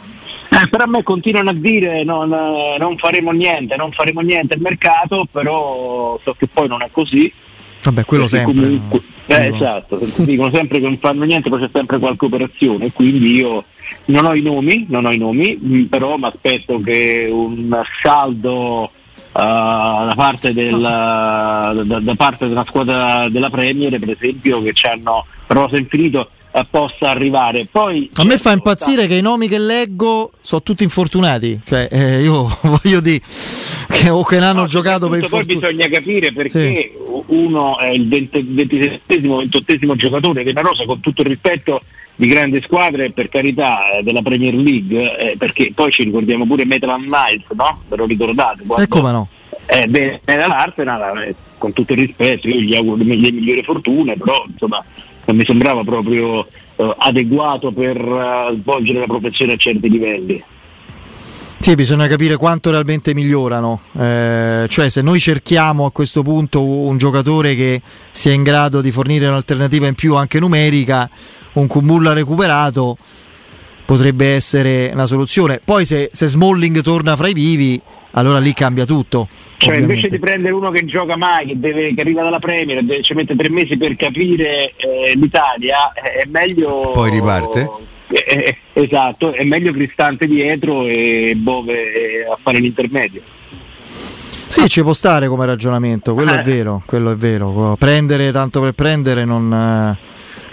Eh, 0.47 0.69
però 0.69 0.85
a 0.85 0.87
me 0.87 1.03
continuano 1.03 1.49
a 1.49 1.53
dire 1.53 2.03
non, 2.03 2.29
non 2.29 2.97
faremo 2.97 3.31
niente, 3.31 3.75
non 3.75 3.91
faremo 3.91 4.21
niente 4.21 4.53
al 4.53 4.61
mercato, 4.61 5.27
però 5.29 6.17
so 6.23 6.33
che 6.37 6.47
poi 6.47 6.67
non 6.67 6.81
è 6.81 6.89
così. 6.91 7.31
Vabbè, 7.85 8.03
quello 8.03 8.25
sempre. 8.25 8.53
Comunque, 8.53 9.01
eh, 9.27 9.51
esatto, 9.53 9.99
dicono 10.17 10.49
sempre 10.51 10.79
che 10.79 10.85
non 10.85 10.97
fanno 10.97 11.23
niente, 11.23 11.49
poi 11.49 11.59
c'è 11.59 11.69
sempre 11.71 11.99
qualche 11.99 12.25
operazione, 12.25 12.91
quindi 12.91 13.35
io 13.35 13.63
non 14.05 14.25
ho 14.25 14.33
i 14.33 14.41
nomi, 14.41 14.85
non 14.89 15.05
ho 15.05 15.11
i 15.11 15.17
nomi, 15.17 15.59
mm, 15.63 15.83
però 15.83 16.17
mi 16.17 16.25
aspetto 16.25 16.79
che 16.81 17.27
un 17.31 17.81
saldo 18.01 18.91
Uh, 19.35 20.07
da, 20.07 20.13
parte 20.15 20.53
del, 20.53 20.79
da, 20.79 21.99
da, 21.99 22.15
parte 22.15 22.47
della 22.47 22.63
squadra 22.65 23.27
della 23.27 23.49
Premier, 23.49 23.99
per 23.99 24.11
esempio, 24.11 24.61
che 24.61 24.71
ci 24.71 24.85
hanno 24.85 25.25
rosa 25.47 25.75
infinito, 25.75 26.29
uh, 26.51 26.61
possa 26.69 27.09
arrivare. 27.09 27.67
Poi, 27.69 28.09
a 28.13 28.23
me 28.23 28.37
fa 28.37 28.53
impazzire 28.53 29.01
sta... 29.01 29.07
che 29.07 29.15
i 29.15 29.21
nomi 29.21 29.49
che 29.49 29.59
leggo 29.59 30.31
sono 30.39 30.63
tutti 30.63 30.83
infortunati, 30.83 31.59
cioè 31.65 31.89
eh, 31.91 32.21
io 32.21 32.47
voglio 32.81 33.01
dire 33.01 33.19
che 33.89 34.09
o 34.09 34.23
che 34.23 34.39
l'hanno 34.39 34.61
no, 34.61 34.67
giocato 34.67 35.09
per 35.09 35.23
il 35.23 35.29
Poi 35.29 35.43
bisogna 35.43 35.87
capire 35.87 36.31
perché 36.31 36.49
sì. 36.49 36.91
Uno 37.27 37.77
è 37.79 37.89
il 37.89 38.07
27esimo, 38.07 39.43
28esimo 39.43 39.95
giocatore 39.95 40.43
della 40.43 40.61
Rosa, 40.61 40.85
con 40.85 40.99
tutto 40.99 41.21
il 41.21 41.27
rispetto 41.27 41.81
di 42.15 42.27
grandi 42.27 42.61
squadre, 42.61 43.11
per 43.11 43.29
carità, 43.29 43.91
eh, 43.91 44.03
della 44.03 44.21
Premier 44.21 44.53
League, 44.53 45.17
eh, 45.17 45.37
perché 45.37 45.71
poi 45.73 45.91
ci 45.91 46.03
ricordiamo 46.03 46.45
pure 46.45 46.65
Metal 46.65 46.97
Knights, 47.01 47.47
no? 47.55 47.81
Ve 47.87 47.95
lo 47.95 48.05
ricordate? 48.05 48.63
E 48.77 48.87
come 48.87 49.11
no? 49.11 49.27
Eh, 49.65 49.87
beh, 49.87 50.21
dall'Arsenal, 50.23 51.23
eh, 51.23 51.35
con 51.57 51.73
tutto 51.73 51.93
il 51.93 51.99
rispetto, 51.99 52.47
io 52.47 52.59
gli 52.59 52.75
auguro 52.75 52.97
le 52.97 53.03
migliori 53.03 53.63
fortune, 53.63 54.15
però 54.15 54.43
insomma 54.47 54.83
non 55.25 55.35
mi 55.35 55.45
sembrava 55.45 55.83
proprio 55.83 56.45
eh, 56.75 56.95
adeguato 56.97 57.71
per 57.71 57.99
uh, 58.01 58.55
svolgere 58.59 58.99
la 58.99 59.05
professione 59.05 59.53
a 59.53 59.57
certi 59.57 59.89
livelli. 59.89 60.43
Sì, 61.65 61.73
bisogna 61.73 62.05
capire 62.07 62.35
quanto 62.35 62.69
realmente 62.69 63.15
migliorano. 63.15 63.81
Eh, 63.97 64.67
cioè, 64.69 64.87
se 64.87 65.01
noi 65.01 65.19
cerchiamo 65.19 65.85
a 65.85 65.91
questo 65.91 66.21
punto 66.21 66.63
un 66.63 66.99
giocatore 66.99 67.55
che 67.55 67.81
sia 68.11 68.33
in 68.33 68.43
grado 68.43 68.81
di 68.81 68.91
fornire 68.91 69.25
un'alternativa 69.25 69.87
in 69.87 69.95
più 69.95 70.13
anche 70.15 70.39
numerica, 70.39 71.09
un 71.53 71.65
Kumulla 71.65 72.13
recuperato 72.13 72.95
potrebbe 73.83 74.35
essere 74.35 74.91
una 74.93 75.07
soluzione. 75.07 75.59
Poi 75.65 75.85
se, 75.85 76.11
se 76.13 76.27
Smalling 76.27 76.81
torna 76.81 77.15
fra 77.15 77.29
i 77.29 77.33
vivi, 77.33 77.81
allora 78.11 78.37
lì 78.37 78.53
cambia 78.53 78.85
tutto. 78.85 79.27
Cioè, 79.57 79.69
ovviamente. 79.69 79.93
invece 79.95 80.07
di 80.15 80.19
prendere 80.19 80.53
uno 80.53 80.69
che 80.69 80.85
gioca 80.85 81.17
mai, 81.17 81.47
che, 81.47 81.59
deve, 81.59 81.95
che 81.95 82.01
arriva 82.01 82.21
dalla 82.21 82.37
Premier, 82.37 82.83
deve, 82.83 83.01
ci 83.01 83.15
mette 83.15 83.35
tre 83.35 83.49
mesi 83.49 83.75
per 83.75 83.95
capire 83.95 84.75
eh, 84.75 85.13
l'Italia, 85.15 85.91
è 85.93 86.27
meglio. 86.27 86.91
Poi 86.93 87.09
riparte 87.09 87.93
eh, 88.09 88.23
eh, 88.27 88.57
esatto, 88.73 89.31
è 89.31 89.43
meglio 89.43 89.71
Cristante 89.71 90.27
dietro 90.27 90.85
e 90.85 91.33
Bove 91.35 92.25
a 92.31 92.37
fare 92.41 92.59
l'intermedio. 92.59 93.21
Sì, 94.47 94.69
ci 94.69 94.81
può 94.83 94.93
stare 94.93 95.27
come 95.27 95.45
ragionamento, 95.45 96.13
quello 96.13 96.33
eh. 96.33 96.39
è 96.39 96.43
vero, 96.43 96.81
quello 96.85 97.11
è 97.11 97.15
vero. 97.15 97.75
Prendere 97.77 98.31
tanto 98.31 98.61
per 98.61 98.73
prendere 98.73 99.25
non, 99.25 99.51
eh, 99.51 99.97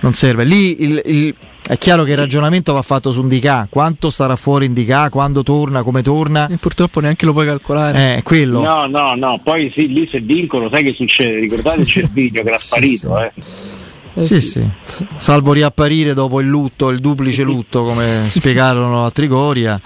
non 0.00 0.12
serve. 0.12 0.44
Lì 0.44 0.82
il, 0.82 1.02
il, 1.04 1.34
è 1.64 1.78
chiaro 1.78 2.02
che 2.02 2.10
il 2.10 2.16
ragionamento 2.16 2.72
va 2.72 2.82
fatto 2.82 3.12
su 3.12 3.20
un 3.20 3.28
DK, 3.28 3.66
quanto 3.68 4.10
starà 4.10 4.34
fuori 4.34 4.66
in 4.66 4.72
DK, 4.72 5.10
quando 5.10 5.42
torna, 5.42 5.82
come 5.82 6.02
torna. 6.02 6.48
E 6.48 6.56
purtroppo 6.56 6.98
neanche 7.00 7.26
lo 7.26 7.32
puoi 7.32 7.46
calcolare. 7.46 8.16
Eh, 8.16 8.22
quello. 8.22 8.60
No, 8.60 8.86
no, 8.86 9.14
no, 9.14 9.40
poi 9.42 9.70
sì, 9.72 9.92
lì 9.92 10.08
se 10.10 10.20
vincono, 10.20 10.68
sai 10.68 10.82
che 10.82 10.94
succede? 10.94 11.38
Ricordate 11.38 11.82
il 12.00 12.10
video 12.12 12.42
che 12.42 12.48
era 12.48 12.58
sparito, 12.58 13.16
sì, 13.16 13.40
sì. 13.40 13.48
eh. 13.48 13.71
Eh 14.14 14.22
sì, 14.22 14.40
sì, 14.40 14.68
sì, 14.84 15.06
salvo 15.16 15.52
riapparire 15.52 16.12
dopo 16.12 16.40
il 16.40 16.46
lutto, 16.46 16.90
il 16.90 17.00
duplice 17.00 17.42
lutto, 17.42 17.82
come 17.82 18.26
spiegarono 18.30 19.04
a 19.04 19.10
Trigoria. 19.10 19.80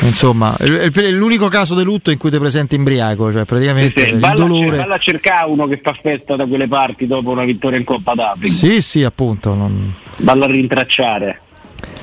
Insomma, 0.00 0.56
è 0.56 1.10
l'unico 1.10 1.48
caso 1.48 1.74
di 1.74 1.82
lutto 1.82 2.12
in 2.12 2.18
cui 2.18 2.30
ti 2.30 2.38
presenti 2.38 2.76
imbriaco, 2.76 3.32
cioè 3.32 3.44
praticamente 3.44 4.00
sì, 4.00 4.06
sì. 4.06 4.14
il 4.14 4.20
dolore. 4.20 4.76
Valla 4.76 4.94
a 4.94 4.98
cercare 4.98 5.50
uno 5.50 5.66
che 5.66 5.80
fa 5.82 5.96
festa 6.00 6.36
da 6.36 6.46
quelle 6.46 6.68
parti 6.68 7.06
dopo 7.06 7.30
una 7.30 7.44
vittoria 7.44 7.78
in 7.78 7.84
Coppa 7.84 8.14
d'Africa. 8.14 8.54
Sì, 8.54 8.80
sì, 8.80 9.02
appunto. 9.02 9.54
Non... 9.54 9.92
Valla 10.18 10.44
a 10.44 10.48
rintracciare. 10.48 11.40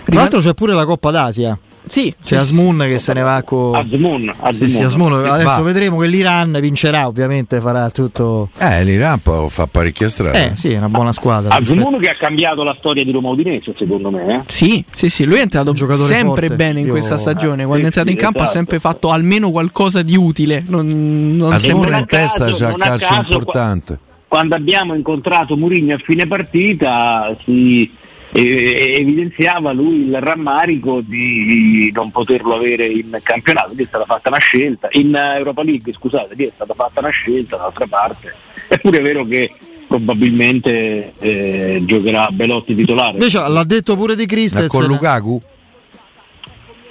Tra 0.03 0.15
l'altro 0.15 0.39
c'è 0.41 0.53
pure 0.53 0.73
la 0.73 0.85
Coppa 0.85 1.11
d'Asia. 1.11 1.57
Sì, 1.87 2.13
c'è 2.23 2.37
Asmun 2.37 2.79
che 2.87 2.97
se 2.97 3.13
ne 3.13 3.21
va 3.21 3.43
con 3.43 3.75
Asmun, 3.75 4.33
Asmun. 4.37 4.53
Sì, 4.53 4.69
sì, 4.69 4.83
Asmun. 4.83 5.25
Adesso 5.25 5.63
vedremo 5.63 5.97
che 5.97 6.07
l'Iran 6.07 6.57
vincerà, 6.59 7.07
ovviamente 7.07 7.61
farà 7.61 7.89
tutto. 7.89 8.49
Eh, 8.57 8.83
l'Iran 8.83 9.19
fa 9.19 9.67
parecchia 9.67 10.09
strada. 10.09 10.37
Eh, 10.37 10.51
sì, 10.55 10.71
è 10.71 10.77
una 10.77 10.89
buona 10.89 11.11
squadra. 11.11 11.55
Asmun 11.55 11.99
che 11.99 12.09
ha 12.09 12.15
cambiato 12.15 12.63
la 12.63 12.75
storia 12.77 13.03
di 13.03 13.11
Roma 13.11 13.29
Udinese, 13.29 13.73
secondo 13.77 14.09
me. 14.09 14.33
Eh? 14.33 14.41
Sì, 14.47 14.83
sì, 14.95 15.09
sì, 15.09 15.25
lui 15.25 15.37
è 15.37 15.41
entrato 15.41 15.69
un 15.69 15.75
giocatore 15.75 16.13
sempre 16.13 16.47
forte. 16.47 16.55
bene 16.55 16.79
in 16.79 16.87
Io... 16.87 16.91
questa 16.91 17.17
stagione. 17.17 17.65
Quando 17.65 17.83
è 17.83 17.85
entrato 17.85 18.09
in 18.09 18.17
campo 18.17 18.39
esatto. 18.39 18.51
ha 18.51 18.53
sempre 18.53 18.79
fatto 18.79 19.11
almeno 19.11 19.51
qualcosa 19.51 20.01
di 20.01 20.15
utile. 20.15 20.63
Non, 20.67 21.37
non 21.37 21.51
Asmun 21.51 21.93
in 21.93 22.05
testa 22.07 22.51
c'ha 22.51 22.69
un 22.69 22.77
calcio 22.77 23.13
importante. 23.13 23.99
Quando 24.27 24.55
abbiamo 24.55 24.95
incontrato 24.95 25.55
Murigno 25.55 25.95
a 25.95 25.97
fine 25.97 26.27
partita 26.27 27.35
si 27.45 27.89
e, 28.35 28.97
evidenziava 28.99 29.71
lui 29.71 30.07
il 30.07 30.19
rammarico 30.19 30.99
di 30.99 31.89
non 31.93 32.11
poterlo 32.11 32.55
avere 32.55 32.85
in 32.85 33.17
campionato, 33.23 33.73
lì 33.73 33.83
è 33.83 33.85
stata 33.85 34.03
fatta 34.05 34.27
una 34.29 34.39
scelta, 34.39 34.89
in 34.91 35.15
Europa 35.15 35.63
League 35.63 35.93
scusate, 35.93 36.35
lì 36.35 36.45
è 36.45 36.51
stata 36.53 36.73
fatta 36.73 36.99
una 36.99 37.09
scelta 37.09 37.55
d'altra 37.55 37.87
parte, 37.87 38.33
eppure 38.67 38.99
è 38.99 39.01
vero 39.01 39.23
che 39.25 39.51
probabilmente 39.87 41.13
eh, 41.17 41.81
giocherà 41.85 42.29
Belotti 42.31 42.75
titolare. 42.75 43.13
Invece 43.13 43.37
l'ha 43.37 43.63
detto 43.63 43.95
pure 43.95 44.15
di 44.15 44.25
Christensen. 44.25 44.67
Con 44.67 44.85
Lukaku? 44.85 45.41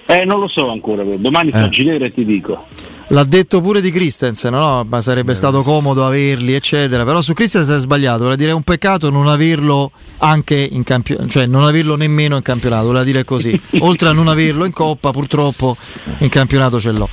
Eh, 0.06 0.24
non 0.24 0.40
lo 0.40 0.48
so 0.48 0.70
ancora, 0.70 1.02
domani 1.02 1.50
eh. 1.50 1.52
faccio 1.52 1.84
vedere 1.84 2.06
e 2.06 2.14
ti 2.14 2.24
dico. 2.24 2.66
L'ha 3.08 3.24
detto 3.24 3.60
pure 3.60 3.82
di 3.82 3.90
Christensen, 3.90 4.52
no? 4.52 4.84
Ma 4.88 5.02
sarebbe 5.02 5.32
eh, 5.32 5.34
stato 5.34 5.62
comodo 5.62 6.06
averli, 6.06 6.54
eccetera. 6.54 7.04
Però 7.04 7.20
su 7.20 7.34
Christensen 7.34 7.76
è 7.76 7.78
sbagliato. 7.78 8.24
Vuol 8.24 8.36
dire 8.36 8.50
è 8.50 8.54
un 8.54 8.62
peccato 8.62 9.10
non 9.10 9.26
averlo 9.28 9.90
anche 10.18 10.54
in 10.54 10.82
campionato, 10.84 11.28
cioè 11.28 11.44
non 11.46 11.64
averlo 11.64 11.96
nemmeno 11.96 12.36
in 12.36 12.42
campionato. 12.42 12.90
Vuol 12.90 13.04
dire 13.04 13.24
così. 13.24 13.58
Oltre 13.80 14.08
a 14.08 14.12
non 14.12 14.28
averlo 14.28 14.64
in 14.64 14.72
coppa, 14.72 15.10
purtroppo 15.10 15.76
in 16.18 16.28
campionato 16.30 16.80
ce 16.80 16.92
l'ho. 16.92 17.08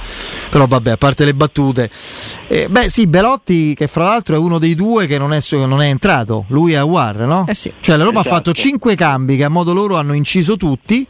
Però 0.50 0.66
vabbè, 0.66 0.92
a 0.92 0.98
parte 0.98 1.26
le 1.26 1.34
battute. 1.34 1.90
Eh, 2.48 2.68
beh, 2.70 2.90
sì, 2.90 3.08
Belotti, 3.08 3.74
che 3.74 3.88
fra 3.88 4.06
l'altro 4.06 4.36
è 4.36 4.40
uno 4.40 4.60
dei 4.60 4.76
due 4.76 5.08
che 5.08 5.18
non 5.18 5.34
è, 5.34 5.40
non 5.52 5.82
è 5.82 5.88
entrato. 5.88 6.46
Lui 6.48 6.72
è 6.72 6.78
a 6.78 6.86
War, 6.86 7.18
no? 7.18 7.46
Eh 7.48 7.54
sì. 7.54 7.72
Cioè 7.80 7.98
la 7.98 8.06
Roma 8.06 8.22
esatto. 8.22 8.36
ha 8.36 8.38
fatto 8.38 8.54
5 8.54 8.96
cambi 8.96 9.36
che 9.36 9.44
a 9.44 9.50
modo 9.50 9.74
loro 9.74 9.98
hanno 9.98 10.14
inciso 10.14 10.56
tutti 10.56 11.06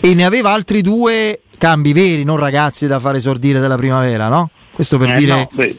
e 0.00 0.14
ne 0.14 0.24
aveva 0.24 0.50
altri 0.52 0.80
due 0.80 1.40
cambi 1.60 1.92
veri, 1.92 2.24
non 2.24 2.38
ragazzi 2.38 2.86
da 2.86 2.98
fare 2.98 3.18
esordire 3.18 3.60
della 3.60 3.76
primavera, 3.76 4.28
no? 4.28 4.48
Questo 4.72 4.96
per 4.96 5.10
eh, 5.10 5.18
dire... 5.18 5.32
No, 5.34 5.48
vedi. 5.52 5.78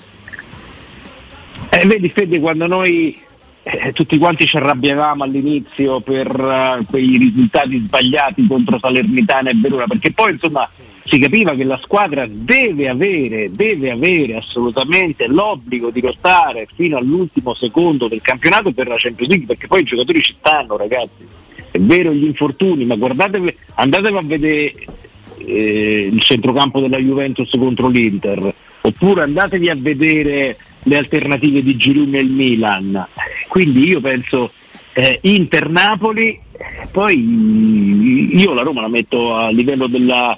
Eh, 1.69 1.85
vedi 1.87 2.09
Fede, 2.09 2.39
quando 2.39 2.67
noi 2.67 3.19
eh, 3.63 3.91
tutti 3.91 4.19
quanti 4.19 4.45
ci 4.45 4.57
arrabbiavamo 4.57 5.23
all'inizio 5.23 5.99
per 5.99 6.27
uh, 6.29 6.85
quei 6.85 7.17
risultati 7.17 7.79
sbagliati 7.79 8.45
contro 8.45 8.77
Salernitana 8.77 9.49
e 9.49 9.55
Verona, 9.55 9.87
perché 9.87 10.11
poi 10.11 10.31
insomma 10.31 10.69
si 11.03 11.17
capiva 11.17 11.55
che 11.55 11.63
la 11.63 11.79
squadra 11.81 12.27
deve 12.29 12.87
avere, 12.87 13.49
deve 13.51 13.89
avere 13.89 14.35
assolutamente 14.35 15.27
l'obbligo 15.27 15.89
di 15.89 16.01
lottare 16.01 16.67
fino 16.75 16.97
all'ultimo 16.97 17.55
secondo 17.55 18.07
del 18.07 18.21
campionato 18.21 18.71
per 18.71 18.87
la 18.87 18.95
Champions 18.97 19.29
League, 19.29 19.47
perché 19.47 19.65
poi 19.65 19.81
i 19.81 19.85
giocatori 19.85 20.21
ci 20.21 20.35
stanno 20.37 20.77
ragazzi. 20.77 21.25
È 21.71 21.79
vero 21.79 22.11
gli 22.11 22.25
infortuni, 22.25 22.85
ma 22.85 22.95
guardate, 22.95 23.55
andatevi 23.75 24.17
a 24.17 24.21
vedere 24.21 24.73
eh, 25.45 26.09
il 26.11 26.21
centrocampo 26.21 26.79
della 26.79 26.97
Juventus 26.97 27.49
contro 27.57 27.87
l'Inter, 27.87 28.53
oppure 28.81 29.23
andatevi 29.23 29.69
a 29.69 29.75
vedere 29.77 30.57
le 30.83 30.97
alternative 30.97 31.61
di 31.61 31.75
Giroud 31.75 32.09
nel 32.09 32.27
Milan. 32.27 33.07
Quindi 33.47 33.87
io 33.87 33.99
penso 33.99 34.51
eh, 34.93 35.19
Inter-Napoli, 35.21 36.39
poi 36.91 38.35
io 38.35 38.53
la 38.53 38.61
Roma 38.61 38.81
la 38.81 38.89
metto 38.89 39.35
a 39.35 39.49
livello 39.49 39.87
della 39.87 40.37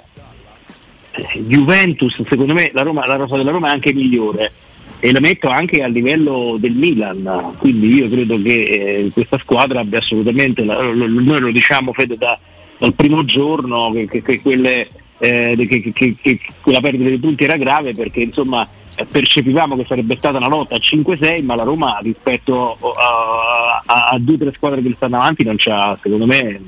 eh, 1.12 1.40
Juventus, 1.46 2.22
secondo 2.26 2.54
me 2.54 2.70
la, 2.72 2.82
Roma, 2.82 3.06
la 3.06 3.16
rosa 3.16 3.36
della 3.36 3.50
Roma 3.50 3.68
è 3.68 3.70
anche 3.70 3.92
migliore 3.92 4.52
e 5.00 5.12
la 5.12 5.20
metto 5.20 5.48
anche 5.48 5.82
a 5.82 5.86
livello 5.86 6.56
del 6.58 6.72
Milan, 6.72 7.52
quindi 7.58 7.94
io 7.94 8.08
credo 8.08 8.40
che 8.40 8.62
eh, 8.62 9.10
questa 9.12 9.36
squadra 9.36 9.80
abbia 9.80 9.98
assolutamente, 9.98 10.64
la, 10.64 10.80
noi 10.80 11.40
lo 11.40 11.50
diciamo 11.50 11.92
Fede 11.92 12.16
da, 12.16 12.38
dal 12.78 12.94
primo 12.94 13.24
giorno 13.24 13.90
che, 13.92 14.22
che, 14.22 14.40
quelle, 14.40 14.88
eh, 15.18 15.84
che, 16.20 16.40
quella 16.60 16.80
perdita 16.80 17.08
dei 17.08 17.18
punti 17.18 17.44
era 17.44 17.56
grave 17.56 17.92
perché 17.94 18.20
insomma 18.20 18.66
percepivamo 19.10 19.76
che 19.76 19.84
sarebbe 19.86 20.16
stata 20.16 20.36
una 20.36 20.48
lotta 20.48 20.76
a 20.76 20.78
5-6 20.78 21.44
ma 21.44 21.56
la 21.56 21.64
Roma 21.64 21.98
rispetto 22.00 22.76
a, 22.96 23.82
a, 23.84 24.08
a 24.10 24.18
due 24.18 24.34
o 24.34 24.38
tre 24.38 24.52
squadre 24.54 24.82
che 24.82 24.92
stanno 24.94 25.16
avanti 25.16 25.42
non 25.42 25.56
c'ha 25.56 25.98
secondo 26.00 26.26
me 26.26 26.60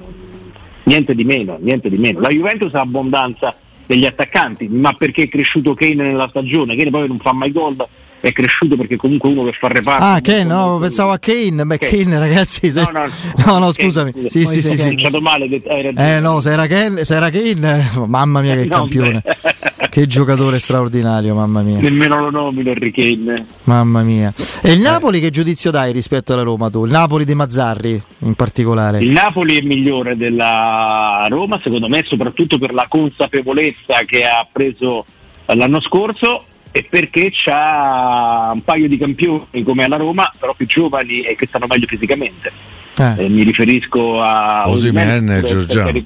niente 0.84 1.14
di 1.14 1.24
meno, 1.24 1.58
niente 1.60 1.88
di 1.88 1.96
meno. 1.96 2.20
La 2.20 2.28
Juventus 2.28 2.72
ha 2.74 2.80
abbondanza 2.80 3.56
degli 3.86 4.04
attaccanti 4.04 4.68
ma 4.68 4.92
perché 4.92 5.24
è 5.24 5.28
cresciuto 5.28 5.74
Kane 5.74 6.02
nella 6.02 6.28
stagione 6.28 6.74
Kane 6.74 6.90
poi 6.90 7.06
non 7.06 7.18
fa 7.18 7.32
mai 7.32 7.52
gol 7.52 7.76
è 8.20 8.32
cresciuto 8.32 8.76
perché 8.76 8.96
comunque 8.96 9.30
uno 9.30 9.44
che 9.44 9.52
fa 9.52 9.68
reparto. 9.68 10.04
Ah, 10.04 10.20
Kane, 10.20 10.44
no, 10.44 10.78
pensavo 10.80 11.12
a 11.12 11.18
Kane. 11.18 11.64
Beh, 11.64 11.78
Kane, 11.78 12.02
Kane 12.02 12.18
ragazzi. 12.18 12.70
Se... 12.72 12.80
No, 12.86 12.90
no, 12.92 13.10
no, 13.44 13.58
no, 13.58 13.72
scusami. 13.72 14.12
Kane, 14.12 14.28
sì, 14.28 14.46
sì, 14.46 14.60
sì, 14.60 14.76
sì. 14.76 15.18
male. 15.20 15.46
Eh, 15.46 16.20
no, 16.20 16.40
se 16.40 16.52
era 16.52 16.66
Kane, 16.66 17.04
se 17.04 17.14
era 17.14 17.30
Kane 17.30 17.90
mamma 18.06 18.40
mia, 18.40 18.54
che 18.54 18.64
no, 18.64 18.76
campione. 18.76 19.22
che 19.90 20.06
giocatore 20.06 20.58
straordinario, 20.58 21.34
mamma 21.34 21.62
mia. 21.62 21.78
Nemmeno 21.80 22.20
lo 22.20 22.30
nomino 22.30 22.70
Harry 22.70 22.90
Kane. 22.90 23.46
Mamma 23.64 24.02
mia. 24.02 24.32
E 24.62 24.72
il 24.72 24.80
Napoli 24.80 25.20
che 25.20 25.30
giudizio 25.30 25.70
dai 25.70 25.92
rispetto 25.92 26.32
alla 26.32 26.42
Roma 26.42 26.70
tu? 26.70 26.84
Il 26.84 26.90
Napoli 26.90 27.24
di 27.24 27.34
Mazzarri 27.34 28.02
in 28.20 28.34
particolare? 28.34 29.00
Il 29.00 29.10
Napoli 29.10 29.58
è 29.58 29.62
migliore 29.62 30.16
della 30.16 31.26
Roma, 31.28 31.60
secondo 31.62 31.88
me, 31.88 32.02
soprattutto 32.06 32.58
per 32.58 32.72
la 32.72 32.86
consapevolezza 32.88 34.00
che 34.04 34.24
ha 34.24 34.46
preso 34.50 35.04
l'anno 35.46 35.80
scorso 35.80 36.44
e 36.76 36.86
perché 36.86 37.30
c'ha 37.32 38.50
un 38.52 38.62
paio 38.62 38.86
di 38.86 38.98
campioni 38.98 39.62
come 39.64 39.84
alla 39.84 39.96
Roma, 39.96 40.30
però 40.38 40.52
più 40.52 40.66
giovani 40.66 41.22
e 41.22 41.34
che 41.34 41.46
stanno 41.46 41.64
meglio 41.66 41.86
fisicamente. 41.86 42.52
Eh. 42.98 43.24
Eh, 43.24 43.28
mi 43.30 43.44
riferisco 43.44 44.20
a 44.20 44.68
Osimen 44.68 45.30
e 45.30 45.42
Giorgiano. 45.42 46.04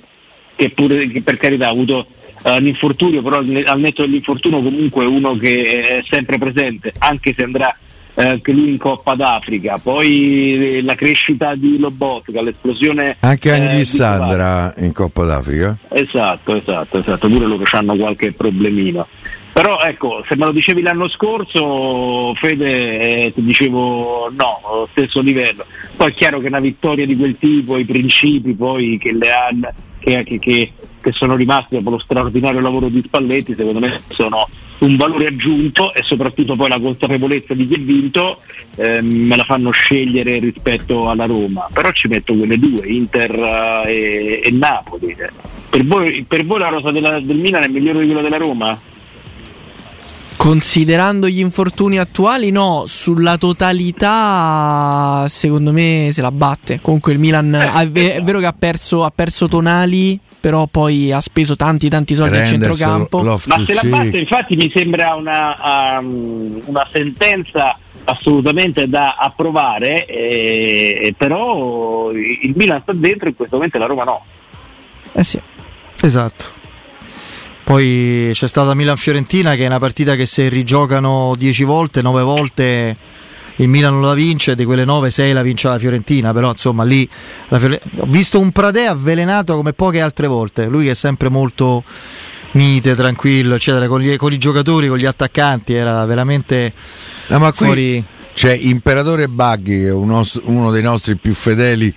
Che 0.54 0.70
pure 0.70 1.08
che 1.08 1.22
per 1.22 1.38
carità 1.38 1.66
ha 1.66 1.70
avuto 1.70 2.06
uh, 2.42 2.50
un 2.50 2.66
infortunio, 2.68 3.20
però 3.20 3.38
al 3.38 3.80
netto 3.80 4.02
dell'infortunio 4.02 4.62
comunque 4.62 5.06
uno 5.06 5.36
che 5.36 5.80
è 5.80 6.04
sempre 6.08 6.38
presente, 6.38 6.92
anche 6.98 7.34
se 7.36 7.42
andrà 7.42 7.76
eh, 8.14 8.26
anche 8.28 8.52
lui 8.52 8.70
in 8.70 8.78
Coppa 8.78 9.14
d'Africa, 9.14 9.78
poi 9.78 10.76
eh, 10.76 10.82
la 10.82 10.94
crescita 10.94 11.56
di 11.56 11.78
Lobotka, 11.78 12.42
l'esplosione. 12.42 13.16
Anche 13.20 13.48
eh, 13.48 14.02
andrà 14.02 14.72
in 14.78 14.92
Coppa 14.92 15.24
d'Africa? 15.24 15.76
Esatto, 15.88 16.54
esatto, 16.54 16.98
esatto, 16.98 17.28
pure 17.28 17.46
loro 17.46 17.64
hanno 17.72 17.96
qualche 17.96 18.32
problemino. 18.32 19.06
Però 19.52 19.80
ecco, 19.80 20.24
se 20.26 20.36
me 20.36 20.44
lo 20.44 20.52
dicevi 20.52 20.80
l'anno 20.80 21.08
scorso, 21.08 22.34
Fede, 22.34 23.24
eh, 23.24 23.32
ti 23.34 23.42
dicevo 23.42 24.30
no, 24.30 24.88
stesso 24.90 25.20
livello. 25.20 25.64
Poi 25.96 26.10
è 26.10 26.14
chiaro 26.14 26.40
che 26.40 26.46
una 26.46 26.60
vittoria 26.60 27.04
di 27.04 27.16
quel 27.16 27.36
tipo, 27.38 27.76
i 27.76 27.84
principi 27.84 28.54
poi 28.54 28.96
che, 28.98 29.12
le 29.12 29.32
hanno, 29.32 29.72
che, 29.98 30.24
che, 30.24 30.72
che 31.00 31.12
sono 31.12 31.34
rimasti 31.34 31.76
dopo 31.76 31.90
lo 31.90 31.98
straordinario 31.98 32.60
lavoro 32.60 32.88
di 32.88 33.02
Spalletti, 33.04 33.54
secondo 33.56 33.80
me 33.80 34.00
sono 34.08 34.48
un 34.78 34.96
valore 34.96 35.26
aggiunto 35.26 35.92
e 35.92 36.02
soprattutto 36.02 36.56
poi 36.56 36.68
la 36.68 36.80
consapevolezza 36.80 37.52
di 37.54 37.66
chi 37.66 37.74
ha 37.74 37.78
vinto 37.78 38.40
eh, 38.76 39.02
me 39.02 39.36
la 39.36 39.44
fanno 39.44 39.70
scegliere 39.70 40.38
rispetto 40.38 41.10
alla 41.10 41.26
Roma. 41.26 41.68
Però 41.72 41.90
ci 41.92 42.08
metto 42.08 42.34
quelle 42.34 42.58
due, 42.58 42.86
Inter 42.86 43.36
uh, 43.36 43.86
e, 43.86 44.40
e, 44.42 44.50
Napoli. 44.52 45.14
Per 45.68 45.84
voi, 45.84 46.24
per 46.26 46.46
voi 46.46 46.58
la 46.60 46.68
rosa 46.68 46.90
della, 46.90 47.20
del 47.20 47.36
Milan 47.36 47.64
è 47.64 47.68
migliore 47.68 48.00
di 48.00 48.06
quella 48.06 48.22
della 48.22 48.38
Roma? 48.38 48.78
Considerando 50.40 51.28
gli 51.28 51.38
infortuni 51.38 51.98
attuali, 51.98 52.50
no, 52.50 52.84
sulla 52.86 53.36
totalità 53.36 55.26
secondo 55.28 55.70
me 55.70 56.08
se 56.14 56.22
la 56.22 56.30
batte. 56.30 56.80
Comunque 56.80 57.12
il 57.12 57.18
Milan 57.18 57.52
è 57.54 57.86
vero 57.90 58.38
che 58.38 58.46
ha 58.46 58.54
perso, 58.58 59.04
ha 59.04 59.12
perso 59.14 59.48
Tonali, 59.48 60.18
però 60.40 60.66
poi 60.66 61.12
ha 61.12 61.20
speso 61.20 61.56
tanti 61.56 61.90
tanti 61.90 62.14
soldi 62.14 62.38
al 62.38 62.46
centrocampo. 62.46 63.22
Ma 63.22 63.38
se 63.38 63.74
la 63.74 63.82
batte 63.84 64.16
infatti 64.16 64.56
mi 64.56 64.72
sembra 64.74 65.14
una, 65.14 65.98
um, 66.00 66.58
una 66.64 66.88
sentenza 66.90 67.78
assolutamente 68.04 68.88
da 68.88 69.16
approvare, 69.16 70.06
eh, 70.06 71.14
però 71.18 72.12
il 72.12 72.54
Milan 72.56 72.80
sta 72.80 72.94
dentro 72.94 73.28
in 73.28 73.36
questo 73.36 73.56
momento 73.56 73.76
e 73.76 73.80
la 73.80 73.84
Roma 73.84 74.04
no. 74.04 74.24
Eh 75.12 75.22
sì. 75.22 75.38
Esatto. 76.00 76.58
Poi 77.70 78.30
c'è 78.32 78.48
stata 78.48 78.74
Milan-Fiorentina 78.74 79.54
che 79.54 79.62
è 79.62 79.66
una 79.66 79.78
partita 79.78 80.16
che 80.16 80.26
se 80.26 80.48
rigiocano 80.48 81.34
10 81.38 81.62
volte, 81.62 82.02
9 82.02 82.22
volte 82.22 82.96
il 83.54 83.68
Milan 83.68 83.92
non 83.92 84.02
la 84.02 84.14
vince, 84.14 84.56
di 84.56 84.64
quelle 84.64 84.84
9, 84.84 85.08
6 85.08 85.32
la 85.32 85.42
vince 85.42 85.68
la 85.68 85.78
Fiorentina, 85.78 86.32
però 86.32 86.48
insomma 86.48 86.82
lì 86.82 87.08
Fiore... 87.48 87.80
ho 87.98 88.06
visto 88.06 88.40
un 88.40 88.50
Pradè 88.50 88.86
avvelenato 88.86 89.54
come 89.54 89.72
poche 89.72 90.00
altre 90.00 90.26
volte, 90.26 90.66
lui 90.66 90.86
che 90.86 90.90
è 90.90 90.94
sempre 90.94 91.28
molto 91.28 91.84
mite, 92.54 92.96
tranquillo, 92.96 93.54
eccetera, 93.54 93.86
con, 93.86 94.00
gli- 94.00 94.16
con 94.16 94.32
i 94.32 94.38
giocatori, 94.38 94.88
con 94.88 94.98
gli 94.98 95.06
attaccanti, 95.06 95.72
era 95.72 96.04
veramente 96.06 96.72
No, 97.28 97.38
ma 97.38 97.52
qui 97.52 97.66
fuori. 97.66 98.04
c'è 98.34 98.52
Imperatore 98.52 99.28
è 99.32 99.90
uno, 99.92 100.26
uno 100.42 100.72
dei 100.72 100.82
nostri 100.82 101.14
più 101.14 101.34
fedeli 101.34 101.94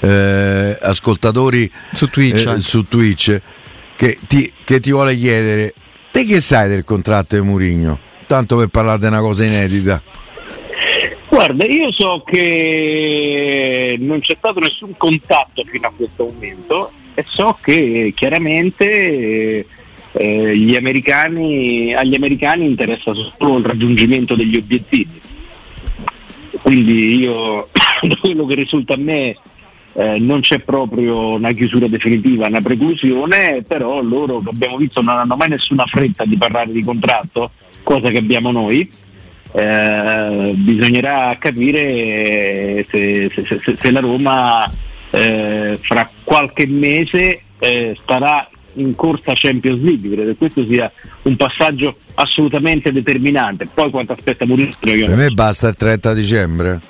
eh, 0.00 0.76
ascoltatori 0.82 1.72
Su 1.94 2.08
Twitch, 2.08 2.44
eh, 2.46 2.60
su 2.60 2.86
Twitch, 2.86 3.40
che 3.96 4.18
ti, 4.26 4.52
che 4.64 4.80
ti 4.80 4.90
vuole 4.90 5.16
chiedere: 5.16 5.74
te 6.10 6.24
che 6.24 6.40
sai 6.40 6.68
del 6.68 6.84
contratto 6.84 7.36
di 7.36 7.42
Murigno? 7.42 7.98
Tanto 8.26 8.56
per 8.56 8.68
parlare 8.68 8.98
di 8.98 9.06
una 9.06 9.20
cosa 9.20 9.44
inedita. 9.44 10.02
Guarda, 11.28 11.64
io 11.64 11.90
so 11.90 12.22
che 12.24 13.96
non 13.98 14.20
c'è 14.20 14.36
stato 14.38 14.60
nessun 14.60 14.96
contatto 14.96 15.64
fino 15.64 15.88
a 15.88 15.92
questo 15.94 16.30
momento 16.32 16.92
e 17.14 17.24
so 17.26 17.58
che 17.60 18.12
chiaramente 18.14 19.66
eh, 20.12 20.56
gli 20.56 20.76
americani, 20.76 21.92
agli 21.92 22.14
americani 22.14 22.66
interessa 22.66 23.12
solo 23.12 23.58
il 23.58 23.64
raggiungimento 23.64 24.36
degli 24.36 24.56
obiettivi. 24.56 25.20
Quindi 26.62 27.16
io, 27.16 27.68
da 28.02 28.16
quello 28.20 28.46
che 28.46 28.54
risulta 28.54 28.94
a 28.94 28.98
me, 28.98 29.36
eh, 29.94 30.18
non 30.18 30.40
c'è 30.40 30.58
proprio 30.58 31.34
una 31.34 31.52
chiusura 31.52 31.86
definitiva, 31.86 32.48
una 32.48 32.60
preclusione, 32.60 33.64
però 33.66 34.02
loro, 34.02 34.40
che 34.40 34.50
abbiamo 34.52 34.76
visto, 34.76 35.00
non 35.00 35.18
hanno 35.18 35.36
mai 35.36 35.48
nessuna 35.48 35.84
fretta 35.86 36.24
di 36.24 36.36
parlare 36.36 36.72
di 36.72 36.82
contratto, 36.82 37.50
cosa 37.82 38.10
che 38.10 38.18
abbiamo 38.18 38.50
noi. 38.50 38.90
Eh, 39.52 40.52
bisognerà 40.56 41.36
capire 41.38 42.84
se, 42.90 43.30
se- 43.32 43.60
se- 43.62 43.76
se 43.78 43.90
la 43.92 44.00
Roma 44.00 44.68
eh, 45.10 45.78
fra 45.80 46.10
qualche 46.24 46.66
mese 46.66 47.42
eh, 47.60 47.96
starà 48.02 48.48
in 48.74 48.96
corsa 48.96 49.32
Champions 49.34 49.80
League, 49.80 50.10
credo 50.10 50.30
che 50.30 50.36
questo 50.36 50.66
sia 50.66 50.90
un 51.22 51.36
passaggio 51.36 51.98
assolutamente 52.14 52.90
determinante. 52.90 53.68
Poi 53.72 53.90
quanto 53.90 54.12
aspetta 54.12 54.44
Mourinho 54.44 54.72
io 54.82 55.06
Per 55.06 55.16
me 55.16 55.30
basta 55.30 55.68
il 55.68 55.76
30 55.76 56.14
dicembre. 56.14 56.80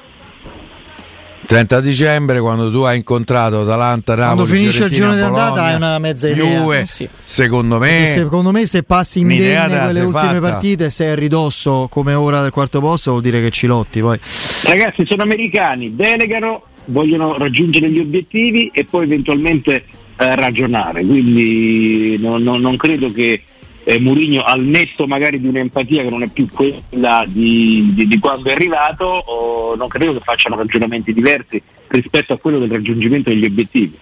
30 1.47 1.81
dicembre 1.81 2.41
quando 2.41 2.71
tu 2.71 2.81
hai 2.83 2.97
incontrato 2.99 3.61
Atalanta, 3.61 4.15
Napoli, 4.15 4.35
Quando 4.37 4.53
finisce 4.55 4.85
il 4.85 4.93
Fiorentina, 4.93 5.07
girone 5.13 5.17
di 5.17 5.23
andata 5.23 5.63
hai 5.65 5.75
una 5.77 5.99
mezza 5.99 6.29
idea. 6.29 6.45
Juve, 6.61 6.81
Eh 6.81 6.87
sì. 6.87 7.09
secondo 7.23 7.77
E 7.77 7.79
me 7.79 8.11
secondo 8.15 8.51
me 8.51 8.67
se 8.67 8.83
passi 8.83 9.21
indenne 9.21 9.79
quelle 9.85 10.01
ultime 10.01 10.35
fatta. 10.35 10.41
partite 10.41 10.91
sei 10.91 11.11
a 11.11 11.15
ridosso 11.15 11.89
come 11.91 12.15
ora 12.15 12.41
del 12.43 12.51
quarto 12.51 12.81
posto 12.81 13.11
vuol 13.11 13.23
dire 13.23 13.41
che 13.41 13.51
ci 13.51 13.67
lotti 13.67 14.01
poi. 14.01 14.19
Ragazzi, 14.65 15.05
sono 15.07 15.23
americani, 15.23 15.95
delegano, 15.95 16.63
vogliono 16.87 17.37
raggiungere 17.37 17.91
gli 17.91 17.99
obiettivi 17.99 18.71
e 18.73 18.85
poi 18.85 19.05
eventualmente 19.05 19.85
eh, 20.17 20.35
ragionare. 20.37 21.05
Quindi 21.05 22.17
no- 22.21 22.39
no- 22.39 22.57
non 22.59 22.77
credo 22.77 23.11
che 23.13 23.43
eh, 23.85 23.99
Mourinho, 24.01 24.43
al 24.43 24.61
netto 24.63 25.07
magari 25.07 25.39
di 25.41 25.47
un'empatia 25.47 26.03
che 26.03 26.11
non 26.11 26.23
è 26.23 26.29
più 26.29 26.49
quella 26.49 27.25
di, 27.27 27.91
di- 27.95 28.07
di 28.07 28.19
quando 28.19 28.49
è 28.49 28.53
arrivato, 28.53 29.05
o 29.05 29.75
non 29.77 29.89
credo 29.89 30.15
che 30.15 30.21
facciano 30.21 30.57
ragionamenti 30.57 31.13
diversi 31.13 31.63
rispetto 31.89 32.33
a 32.33 32.39
quello 32.39 32.59
del 32.59 32.71
raggiungimento 32.71 33.29
degli 33.31 33.45
obiettivi. 33.45 33.97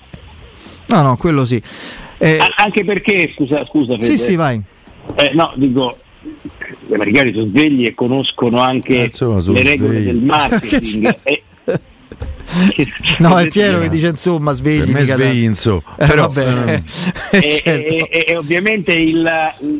No, 0.86 1.02
no, 1.02 1.16
quello 1.16 1.44
sì. 1.44 1.60
Eh, 2.18 2.38
anche 2.56 2.84
perché, 2.84 3.32
scusa, 3.34 3.64
scusa 3.66 3.94
Fede, 3.96 4.04
sì, 4.10 4.18
sì, 4.18 4.36
vai. 4.36 4.60
eh, 5.16 5.30
no, 5.34 5.52
dico, 5.56 5.98
gli 6.86 6.94
americani 6.94 7.32
sono 7.32 7.46
svegli 7.48 7.84
e 7.86 7.94
conoscono 7.94 8.60
anche 8.60 9.00
Eh, 9.00 9.04
insomma, 9.06 9.40
le 9.40 9.62
regole 9.62 10.00
svegli. 10.00 10.04
del 10.04 10.22
marketing. 10.22 11.16
e- 11.24 11.42
No, 13.18 13.38
è 13.38 13.48
Piero 13.48 13.78
che 13.80 13.88
dice 13.88 14.08
insomma 14.08 14.52
svegli. 14.52 14.80
per 14.84 14.88
me 15.00 15.04
da- 15.04 15.14
sveinzo. 15.14 15.82
Eh, 15.98 16.06
Però 16.06 16.28
vabbè. 16.28 16.46
ehm, 16.72 16.82
e, 17.30 17.60
Certo. 17.64 17.92
e- 17.94 18.08
e- 18.10 18.24
e 18.28 18.36
ovviamente 18.36 18.92
il, 18.92 19.28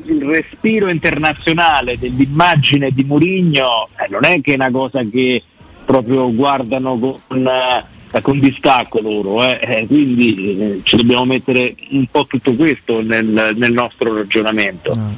il 0.06 0.22
respiro 0.24 0.88
internazionale 0.88 1.98
dell'immagine 1.98 2.90
di 2.90 3.04
Murigno 3.04 3.88
eh, 3.98 4.06
non 4.10 4.24
è 4.24 4.40
che 4.40 4.52
è 4.52 4.54
una 4.54 4.70
cosa 4.70 5.02
che 5.04 5.42
proprio 5.84 6.32
guardano 6.34 6.98
con, 6.98 7.46
eh, 7.46 8.20
con 8.20 8.38
distacco 8.38 9.00
loro, 9.00 9.42
eh, 9.44 9.58
eh, 9.62 9.86
quindi 9.86 10.58
eh, 10.60 10.80
ci 10.84 10.96
dobbiamo 10.96 11.24
mettere 11.24 11.74
un 11.90 12.06
po' 12.10 12.26
tutto 12.26 12.54
questo 12.54 13.02
nel, 13.02 13.52
nel 13.56 13.72
nostro 13.72 14.14
ragionamento. 14.14 14.94
No, 14.94 15.16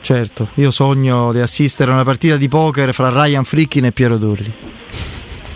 certo, 0.00 0.48
io 0.54 0.70
sogno 0.70 1.32
di 1.32 1.40
assistere 1.40 1.90
a 1.90 1.94
una 1.94 2.04
partita 2.04 2.36
di 2.36 2.48
poker 2.48 2.92
fra 2.94 3.10
Ryan 3.10 3.44
Frickin 3.44 3.84
e 3.86 3.92
Piero 3.92 4.18
Torri. 4.18 4.52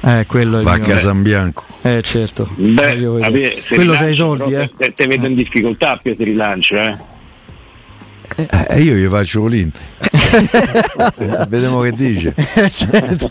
Eh, 0.07 0.25
quello 0.27 0.57
è 0.57 0.59
il 0.61 0.65
va 0.65 0.73
a. 0.75 0.87
Casambianco. 0.87 1.65
Eh, 1.83 2.03
certo. 2.03 2.49
Beh, 2.57 2.97
vabbè, 3.01 3.55
se 3.67 3.75
quello 3.75 3.93
rilancio, 3.93 4.05
c'ha 4.05 4.09
i 4.09 4.15
soldi, 4.15 4.53
eh. 4.55 4.71
Te, 4.77 4.93
te 4.95 5.07
vedo 5.07 5.27
in 5.27 5.35
difficoltà 5.35 5.97
più 5.97 6.15
se 6.17 6.25
rilancio, 6.25 6.75
eh. 6.77 7.13
Eh, 8.69 8.81
io 8.81 8.95
gli 8.95 9.07
faccio 9.07 9.41
volin. 9.41 9.71
Vediamo 11.49 11.81
che 11.83 11.93
dice. 11.93 12.35
Eh, 12.37 12.69
certo. 12.73 13.31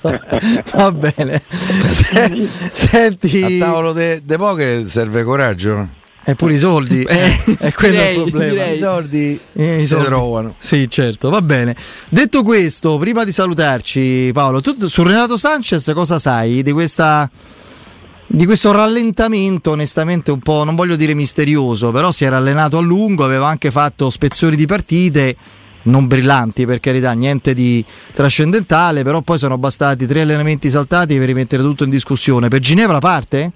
Va 0.73 0.91
bene. 0.91 1.41
Se- 1.89 2.47
Senti, 2.71 3.43
A 3.61 3.65
tavolo 3.65 3.91
de, 3.91 4.21
de 4.23 4.37
poker 4.37 4.87
serve 4.87 5.23
coraggio. 5.23 5.89
Eppure 6.23 6.53
i 6.53 6.57
soldi. 6.57 7.03
Eh, 7.03 7.43
è 7.59 7.71
quello 7.73 7.93
direi, 7.95 8.15
il 8.15 8.21
problema. 8.23 8.51
direi. 8.51 8.75
I 8.75 8.79
soldi 8.79 9.39
Eh, 9.53 9.77
i 9.77 9.81
si 9.81 9.87
soldi. 9.87 10.05
trovano. 10.05 10.55
Sì, 10.59 10.87
certo, 10.89 11.29
va 11.29 11.41
bene. 11.41 11.75
Detto 12.09 12.43
questo, 12.43 12.97
prima 12.97 13.23
di 13.23 13.31
salutarci, 13.31 14.31
Paolo, 14.33 14.61
tu 14.61 14.87
su 14.87 15.03
Renato 15.03 15.37
Sanchez 15.37 15.91
cosa 15.93 16.19
sai 16.19 16.63
di 16.63 16.71
questa 16.71 17.29
di 18.25 18.45
questo 18.45 18.71
rallentamento, 18.71 19.71
onestamente 19.71 20.31
un 20.31 20.39
po', 20.39 20.63
non 20.63 20.75
voglio 20.75 20.95
dire 20.95 21.13
misterioso, 21.13 21.91
però 21.91 22.11
si 22.11 22.25
era 22.25 22.37
allenato 22.37 22.79
a 22.79 22.81
lungo, 22.81 23.23
aveva 23.23 23.47
anche 23.47 23.69
fatto 23.69 24.09
spezzoni 24.09 24.55
di 24.55 24.65
partite 24.65 25.35
non 25.83 26.07
brillanti, 26.07 26.65
per 26.65 26.79
carità, 26.79 27.11
niente 27.11 27.53
di 27.53 27.83
trascendentale, 28.13 29.03
però 29.03 29.21
poi 29.21 29.37
sono 29.37 29.57
bastati 29.57 30.07
tre 30.07 30.21
allenamenti 30.21 30.69
saltati 30.69 31.15
per 31.17 31.25
rimettere 31.27 31.61
tutto 31.61 31.83
in 31.83 31.89
discussione. 31.91 32.47
Per 32.47 32.59
Ginevra 32.59 32.99
parte? 32.99 33.51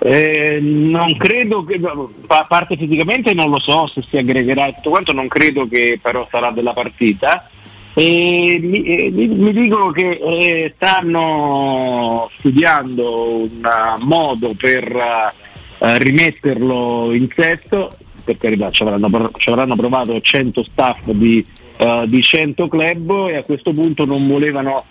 Eh, 0.00 0.60
non 0.60 1.16
credo 1.16 1.64
che 1.64 1.80
a 2.28 2.44
parte 2.46 2.76
fisicamente 2.76 3.34
non 3.34 3.50
lo 3.50 3.58
so 3.58 3.88
se 3.88 4.04
si 4.08 4.16
aggregherà 4.16 4.66
e 4.66 4.74
tutto 4.74 4.90
quanto, 4.90 5.12
non 5.12 5.26
credo 5.26 5.66
che 5.66 5.98
però 6.00 6.26
sarà 6.30 6.50
della 6.50 6.72
partita. 6.72 7.48
E 7.94 8.58
mi, 8.60 8.82
eh, 8.84 9.10
mi- 9.10 9.52
dicono 9.52 9.90
che 9.90 10.20
eh, 10.22 10.72
stanno 10.76 12.30
studiando 12.38 13.40
un 13.40 13.64
eh, 13.64 14.04
modo 14.04 14.54
per 14.56 14.84
eh, 14.86 15.98
rimetterlo 15.98 17.12
in 17.12 17.26
sesto, 17.34 17.90
per 18.22 18.36
carità 18.36 18.70
ci 18.70 18.82
avranno, 18.82 19.32
ci 19.38 19.48
avranno 19.48 19.74
provato 19.74 20.20
100 20.20 20.62
staff 20.62 21.00
di, 21.06 21.44
eh, 21.76 22.04
di 22.06 22.22
100 22.22 22.68
club 22.68 23.28
e 23.30 23.36
a 23.36 23.42
questo 23.42 23.72
punto 23.72 24.04
non 24.04 24.28
volevano 24.28 24.84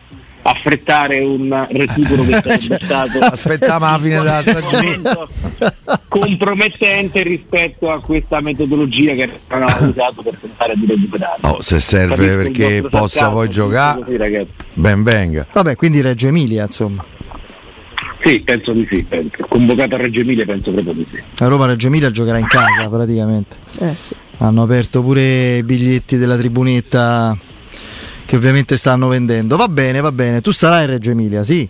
affrettare 0.44 1.20
un 1.20 1.68
recupero 1.70 2.24
che 2.24 2.42
sarebbe 2.42 2.80
stato 2.82 3.20
Aspettiamo 3.26 3.86
la 3.86 4.00
fine 4.00 4.16
della 4.18 4.42
stagione. 4.42 5.02
compromettente 6.08 7.24
rispetto 7.24 7.92
a 7.92 8.00
questa 8.02 8.40
metodologia 8.40 9.14
che 9.14 9.30
hanno 9.48 9.66
usato 9.66 10.22
per 10.22 10.38
tentare 10.40 10.74
di 10.76 10.86
recuperare. 10.86 11.40
Oh, 11.42 11.62
se 11.62 11.80
serve 11.80 12.16
Capisco 12.16 12.36
perché 12.36 12.82
possa 12.90 13.08
sarcasmo, 13.08 13.36
poi 13.36 13.50
giocare, 13.50 14.48
ben 14.74 15.04
venga. 15.04 15.48
Vabbè, 15.52 15.76
quindi 15.76 16.02
Reggio 16.02 16.28
Emilia, 16.28 16.64
insomma. 16.64 17.04
Sì, 18.24 18.40
penso 18.42 18.72
di 18.74 18.86
sì, 18.90 19.04
penso. 19.04 19.46
convocato 19.48 19.96
a 19.96 19.98
Reggio 20.00 20.20
Emilia 20.20 20.44
penso 20.46 20.72
proprio 20.72 20.94
di 20.94 21.06
sì. 21.10 21.22
La 21.38 21.48
Roma 21.48 21.66
Reggio 21.68 21.88
Emilia 21.88 22.12
giocherà 22.12 22.38
in 22.38 22.48
casa 22.48 22.90
praticamente. 22.90 23.58
Eh, 23.80 23.96
sì. 23.96 24.16
Hanno 24.40 24.64
aperto 24.64 25.02
pure 25.02 25.58
i 25.58 25.64
biglietti 25.64 26.18
della 26.18 26.38
tribunetta 26.38 27.38
che 28.28 28.36
ovviamente 28.36 28.78
stanno 28.78 29.08
vendendo. 29.08 29.56
Va 29.56 29.68
bene, 29.70 30.02
va 30.02 30.12
bene. 30.12 30.42
Tu 30.42 30.52
sarai 30.52 30.84
in 30.84 30.90
Reggio 30.92 31.10
Emilia, 31.12 31.42
sì. 31.44 31.68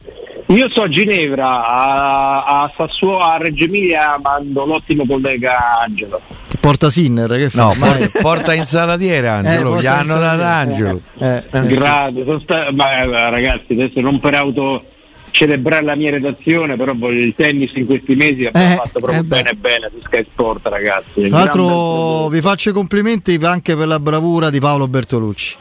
Io 0.49 0.69
so 0.69 0.83
a 0.83 0.87
Ginevra, 0.89 1.67
a, 1.67 2.43
a 2.63 2.71
Sassuolo, 2.75 3.19
a 3.19 3.37
Reggio 3.37 3.65
Emilia 3.65 4.17
mando 4.21 4.65
l'ottimo 4.65 5.05
collega 5.05 5.81
Angelo. 5.81 6.19
Che 6.47 6.57
porta 6.57 6.89
Sinner, 6.89 7.29
che 7.29 7.49
fa? 7.49 7.61
No, 7.63 7.73
por- 7.77 8.11
porta 8.21 8.53
insalatiere 8.53 9.27
Angelo, 9.27 9.77
Eh, 9.77 9.81
gli 9.81 9.85
hanno 9.85 10.15
dato. 10.15 10.43
Angelo. 10.43 11.01
Eh, 11.19 11.43
eh, 11.51 11.61
sì. 11.61 11.67
Grazie, 11.67 12.23
sono 12.23 12.39
sta- 12.39 12.67
ma, 12.73 12.91
eh, 13.01 13.29
ragazzi, 13.29 13.73
adesso 13.73 13.99
non 13.99 14.19
per 14.19 14.35
auto 14.35 14.83
celebrare 15.31 15.83
la 15.83 15.95
mia 15.95 16.11
redazione, 16.11 16.77
però 16.77 16.93
voglio 16.95 17.21
il 17.23 17.33
tennis 17.35 17.71
in 17.75 17.85
questi 17.85 18.15
mesi 18.15 18.45
abbiamo 18.45 18.73
Eh, 18.73 18.75
fatto 18.77 18.99
proprio 19.01 19.19
eh 19.19 19.23
bene 19.23 19.53
bene 19.53 19.91
su 19.93 19.99
Sky 20.05 20.23
Sport, 20.23 20.65
ragazzi. 20.67 21.27
Tra 21.27 21.39
l'altro 21.39 22.29
vi 22.29 22.39
faccio 22.39 22.69
i 22.69 22.73
complimenti 22.73 23.37
anche 23.43 23.75
per 23.75 23.87
la 23.87 23.99
bravura 23.99 24.49
di 24.49 24.59
Paolo 24.59 24.87
Bertolucci, 24.87 25.55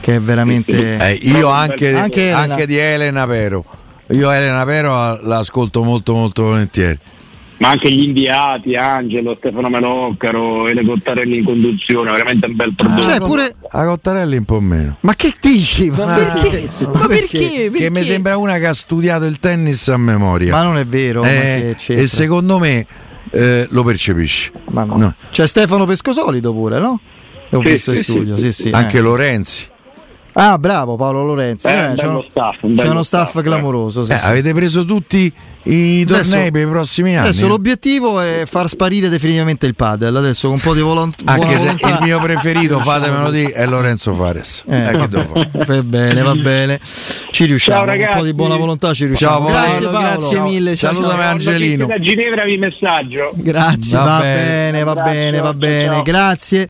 che 0.00 0.16
è 0.16 0.20
veramente... 0.20 0.96
Eh, 0.96 1.12
io 1.22 1.48
anche, 1.48 1.94
Anche 1.94 2.30
anche, 2.30 2.66
di 2.66 2.76
Elena 2.76 3.26
Pero. 3.26 3.64
Io 4.08 4.30
Elena 4.30 4.64
Pero 4.64 5.20
l'ascolto 5.22 5.82
molto 5.84 6.14
molto 6.14 6.42
volentieri. 6.44 6.98
ma 7.58 7.68
anche 7.68 7.90
gli 7.92 8.02
inviati, 8.02 8.74
Angelo, 8.74 9.36
Stefano 9.38 9.68
Meloccaro, 9.68 10.66
Ele 10.66 10.82
Cottarelli 10.84 11.36
in 11.38 11.44
conduzione, 11.44 12.10
veramente 12.10 12.46
un 12.46 12.56
bel 12.56 12.72
prodotto. 12.74 13.02
Cioè, 13.02 13.18
pure... 13.18 13.54
A 13.70 13.84
Cottarelli 13.84 14.36
un 14.38 14.44
po' 14.44 14.58
meno. 14.60 14.96
Ma 15.00 15.14
che 15.14 15.32
dici? 15.40 15.90
Ma, 15.90 16.06
Ma 16.06 16.14
perché? 16.14 16.68
Ma 16.92 17.06
perché? 17.06 17.70
Che 17.72 17.90
mi 17.90 18.02
sembra 18.02 18.36
una 18.36 18.58
che 18.58 18.66
ha 18.66 18.74
studiato 18.74 19.26
il 19.26 19.38
tennis 19.38 19.86
a 19.88 19.96
memoria. 19.96 20.50
Ma 20.50 20.62
non 20.62 20.76
è 20.76 20.84
vero. 20.86 21.20
ma 21.20 21.28
Eh, 21.30 21.76
e 21.86 22.06
secondo 22.08 22.58
me 22.58 22.84
eh, 23.30 23.66
lo 23.70 23.84
percepisci. 23.84 24.50
Ma 24.70 24.82
no. 24.82 24.96
No. 24.96 25.14
C'è 25.30 25.46
Stefano 25.46 25.84
Pescosolido 25.86 26.52
pure, 26.52 26.80
no? 26.80 26.98
L'ho 27.50 27.62
Sì, 27.62 27.70
visto 27.70 27.92
sì, 27.92 27.98
in 27.98 28.04
sì, 28.04 28.10
studio, 28.10 28.36
sì, 28.38 28.52
sì. 28.52 28.70
Anche 28.72 28.98
eh. 28.98 29.00
Lorenzi. 29.02 29.68
Ah, 30.34 30.58
bravo 30.58 30.96
Paolo 30.96 31.24
Lorenzi. 31.24 31.66
Eh, 31.66 31.90
eh, 31.92 31.94
c'è, 31.94 32.06
uno, 32.06 32.24
staff, 32.28 32.62
un 32.62 32.74
c'è 32.76 32.86
uno 32.88 33.02
staff, 33.02 33.30
staff, 33.30 33.36
eh. 33.40 33.42
clamoroso. 33.48 34.04
sì, 34.04 34.12
Eh, 34.12 34.18
sì. 34.18 34.26
avete 34.26 34.52
preso 34.54 34.84
tutti 34.84 35.32
i 35.64 36.04
tornei 36.06 36.20
Adesso- 36.24 36.50
per 36.52 36.62
i 36.62 36.66
prossimi 36.70 37.16
anni. 37.16 37.28
Adesso 37.28 37.46
l'obiettivo 37.48 38.20
è 38.20 38.44
far 38.46 38.68
sparire 38.68 39.08
definitivamente 39.08 39.66
il 39.66 39.74
padel. 39.74 40.14
Adesso 40.16 40.46
con 40.48 40.56
un 40.56 40.62
po' 40.62 40.72
di 40.74 40.80
volont- 40.80 41.22
buona 41.22 41.42
Anche 41.42 41.58
se 41.58 41.64
volontà. 41.64 41.88
il 41.90 41.98
mio 42.02 42.20
preferito, 42.20 42.78
fatemelo 42.78 43.30
dire, 43.30 43.52
è 43.52 43.66
Lorenzo 43.66 44.14
Fares. 44.14 44.64
Eh, 44.68 44.88
Eh, 44.90 44.96
va 44.96 45.82
bene, 45.82 46.22
va 46.22 46.34
bene. 46.34 46.80
Ci 47.30 47.44
riusciamo. 47.46 47.86
Ciao, 47.86 47.96
con 47.96 48.06
un 48.08 48.16
po' 48.18 48.24
di 48.24 48.34
buona 48.34 48.56
volontà 48.56 48.94
ci 48.94 49.06
riusciamo. 49.06 49.48
Ciao, 49.48 49.48
Grazie 49.48 49.84
Paolo, 49.86 49.90
Paolo. 49.98 50.18
grazie 50.18 50.40
mille. 50.40 50.76
ciao, 50.76 50.92
Salutami 50.92 51.20
ciao. 51.22 51.30
Angelino. 51.32 51.86
Da 51.86 51.98
Ginevra 51.98 52.44
vi 52.44 52.56
messaggio. 52.56 53.30
Grazie. 53.34 53.96
Va 53.98 54.04
Va 54.04 54.18
bene. 54.20 54.44
bene, 54.70 54.82
va 54.84 54.94
bene, 54.94 55.38
va 55.38 55.44
ciao, 55.44 55.54
bene. 55.54 55.84
ciao. 55.94 56.02
Grazie. 56.02 56.68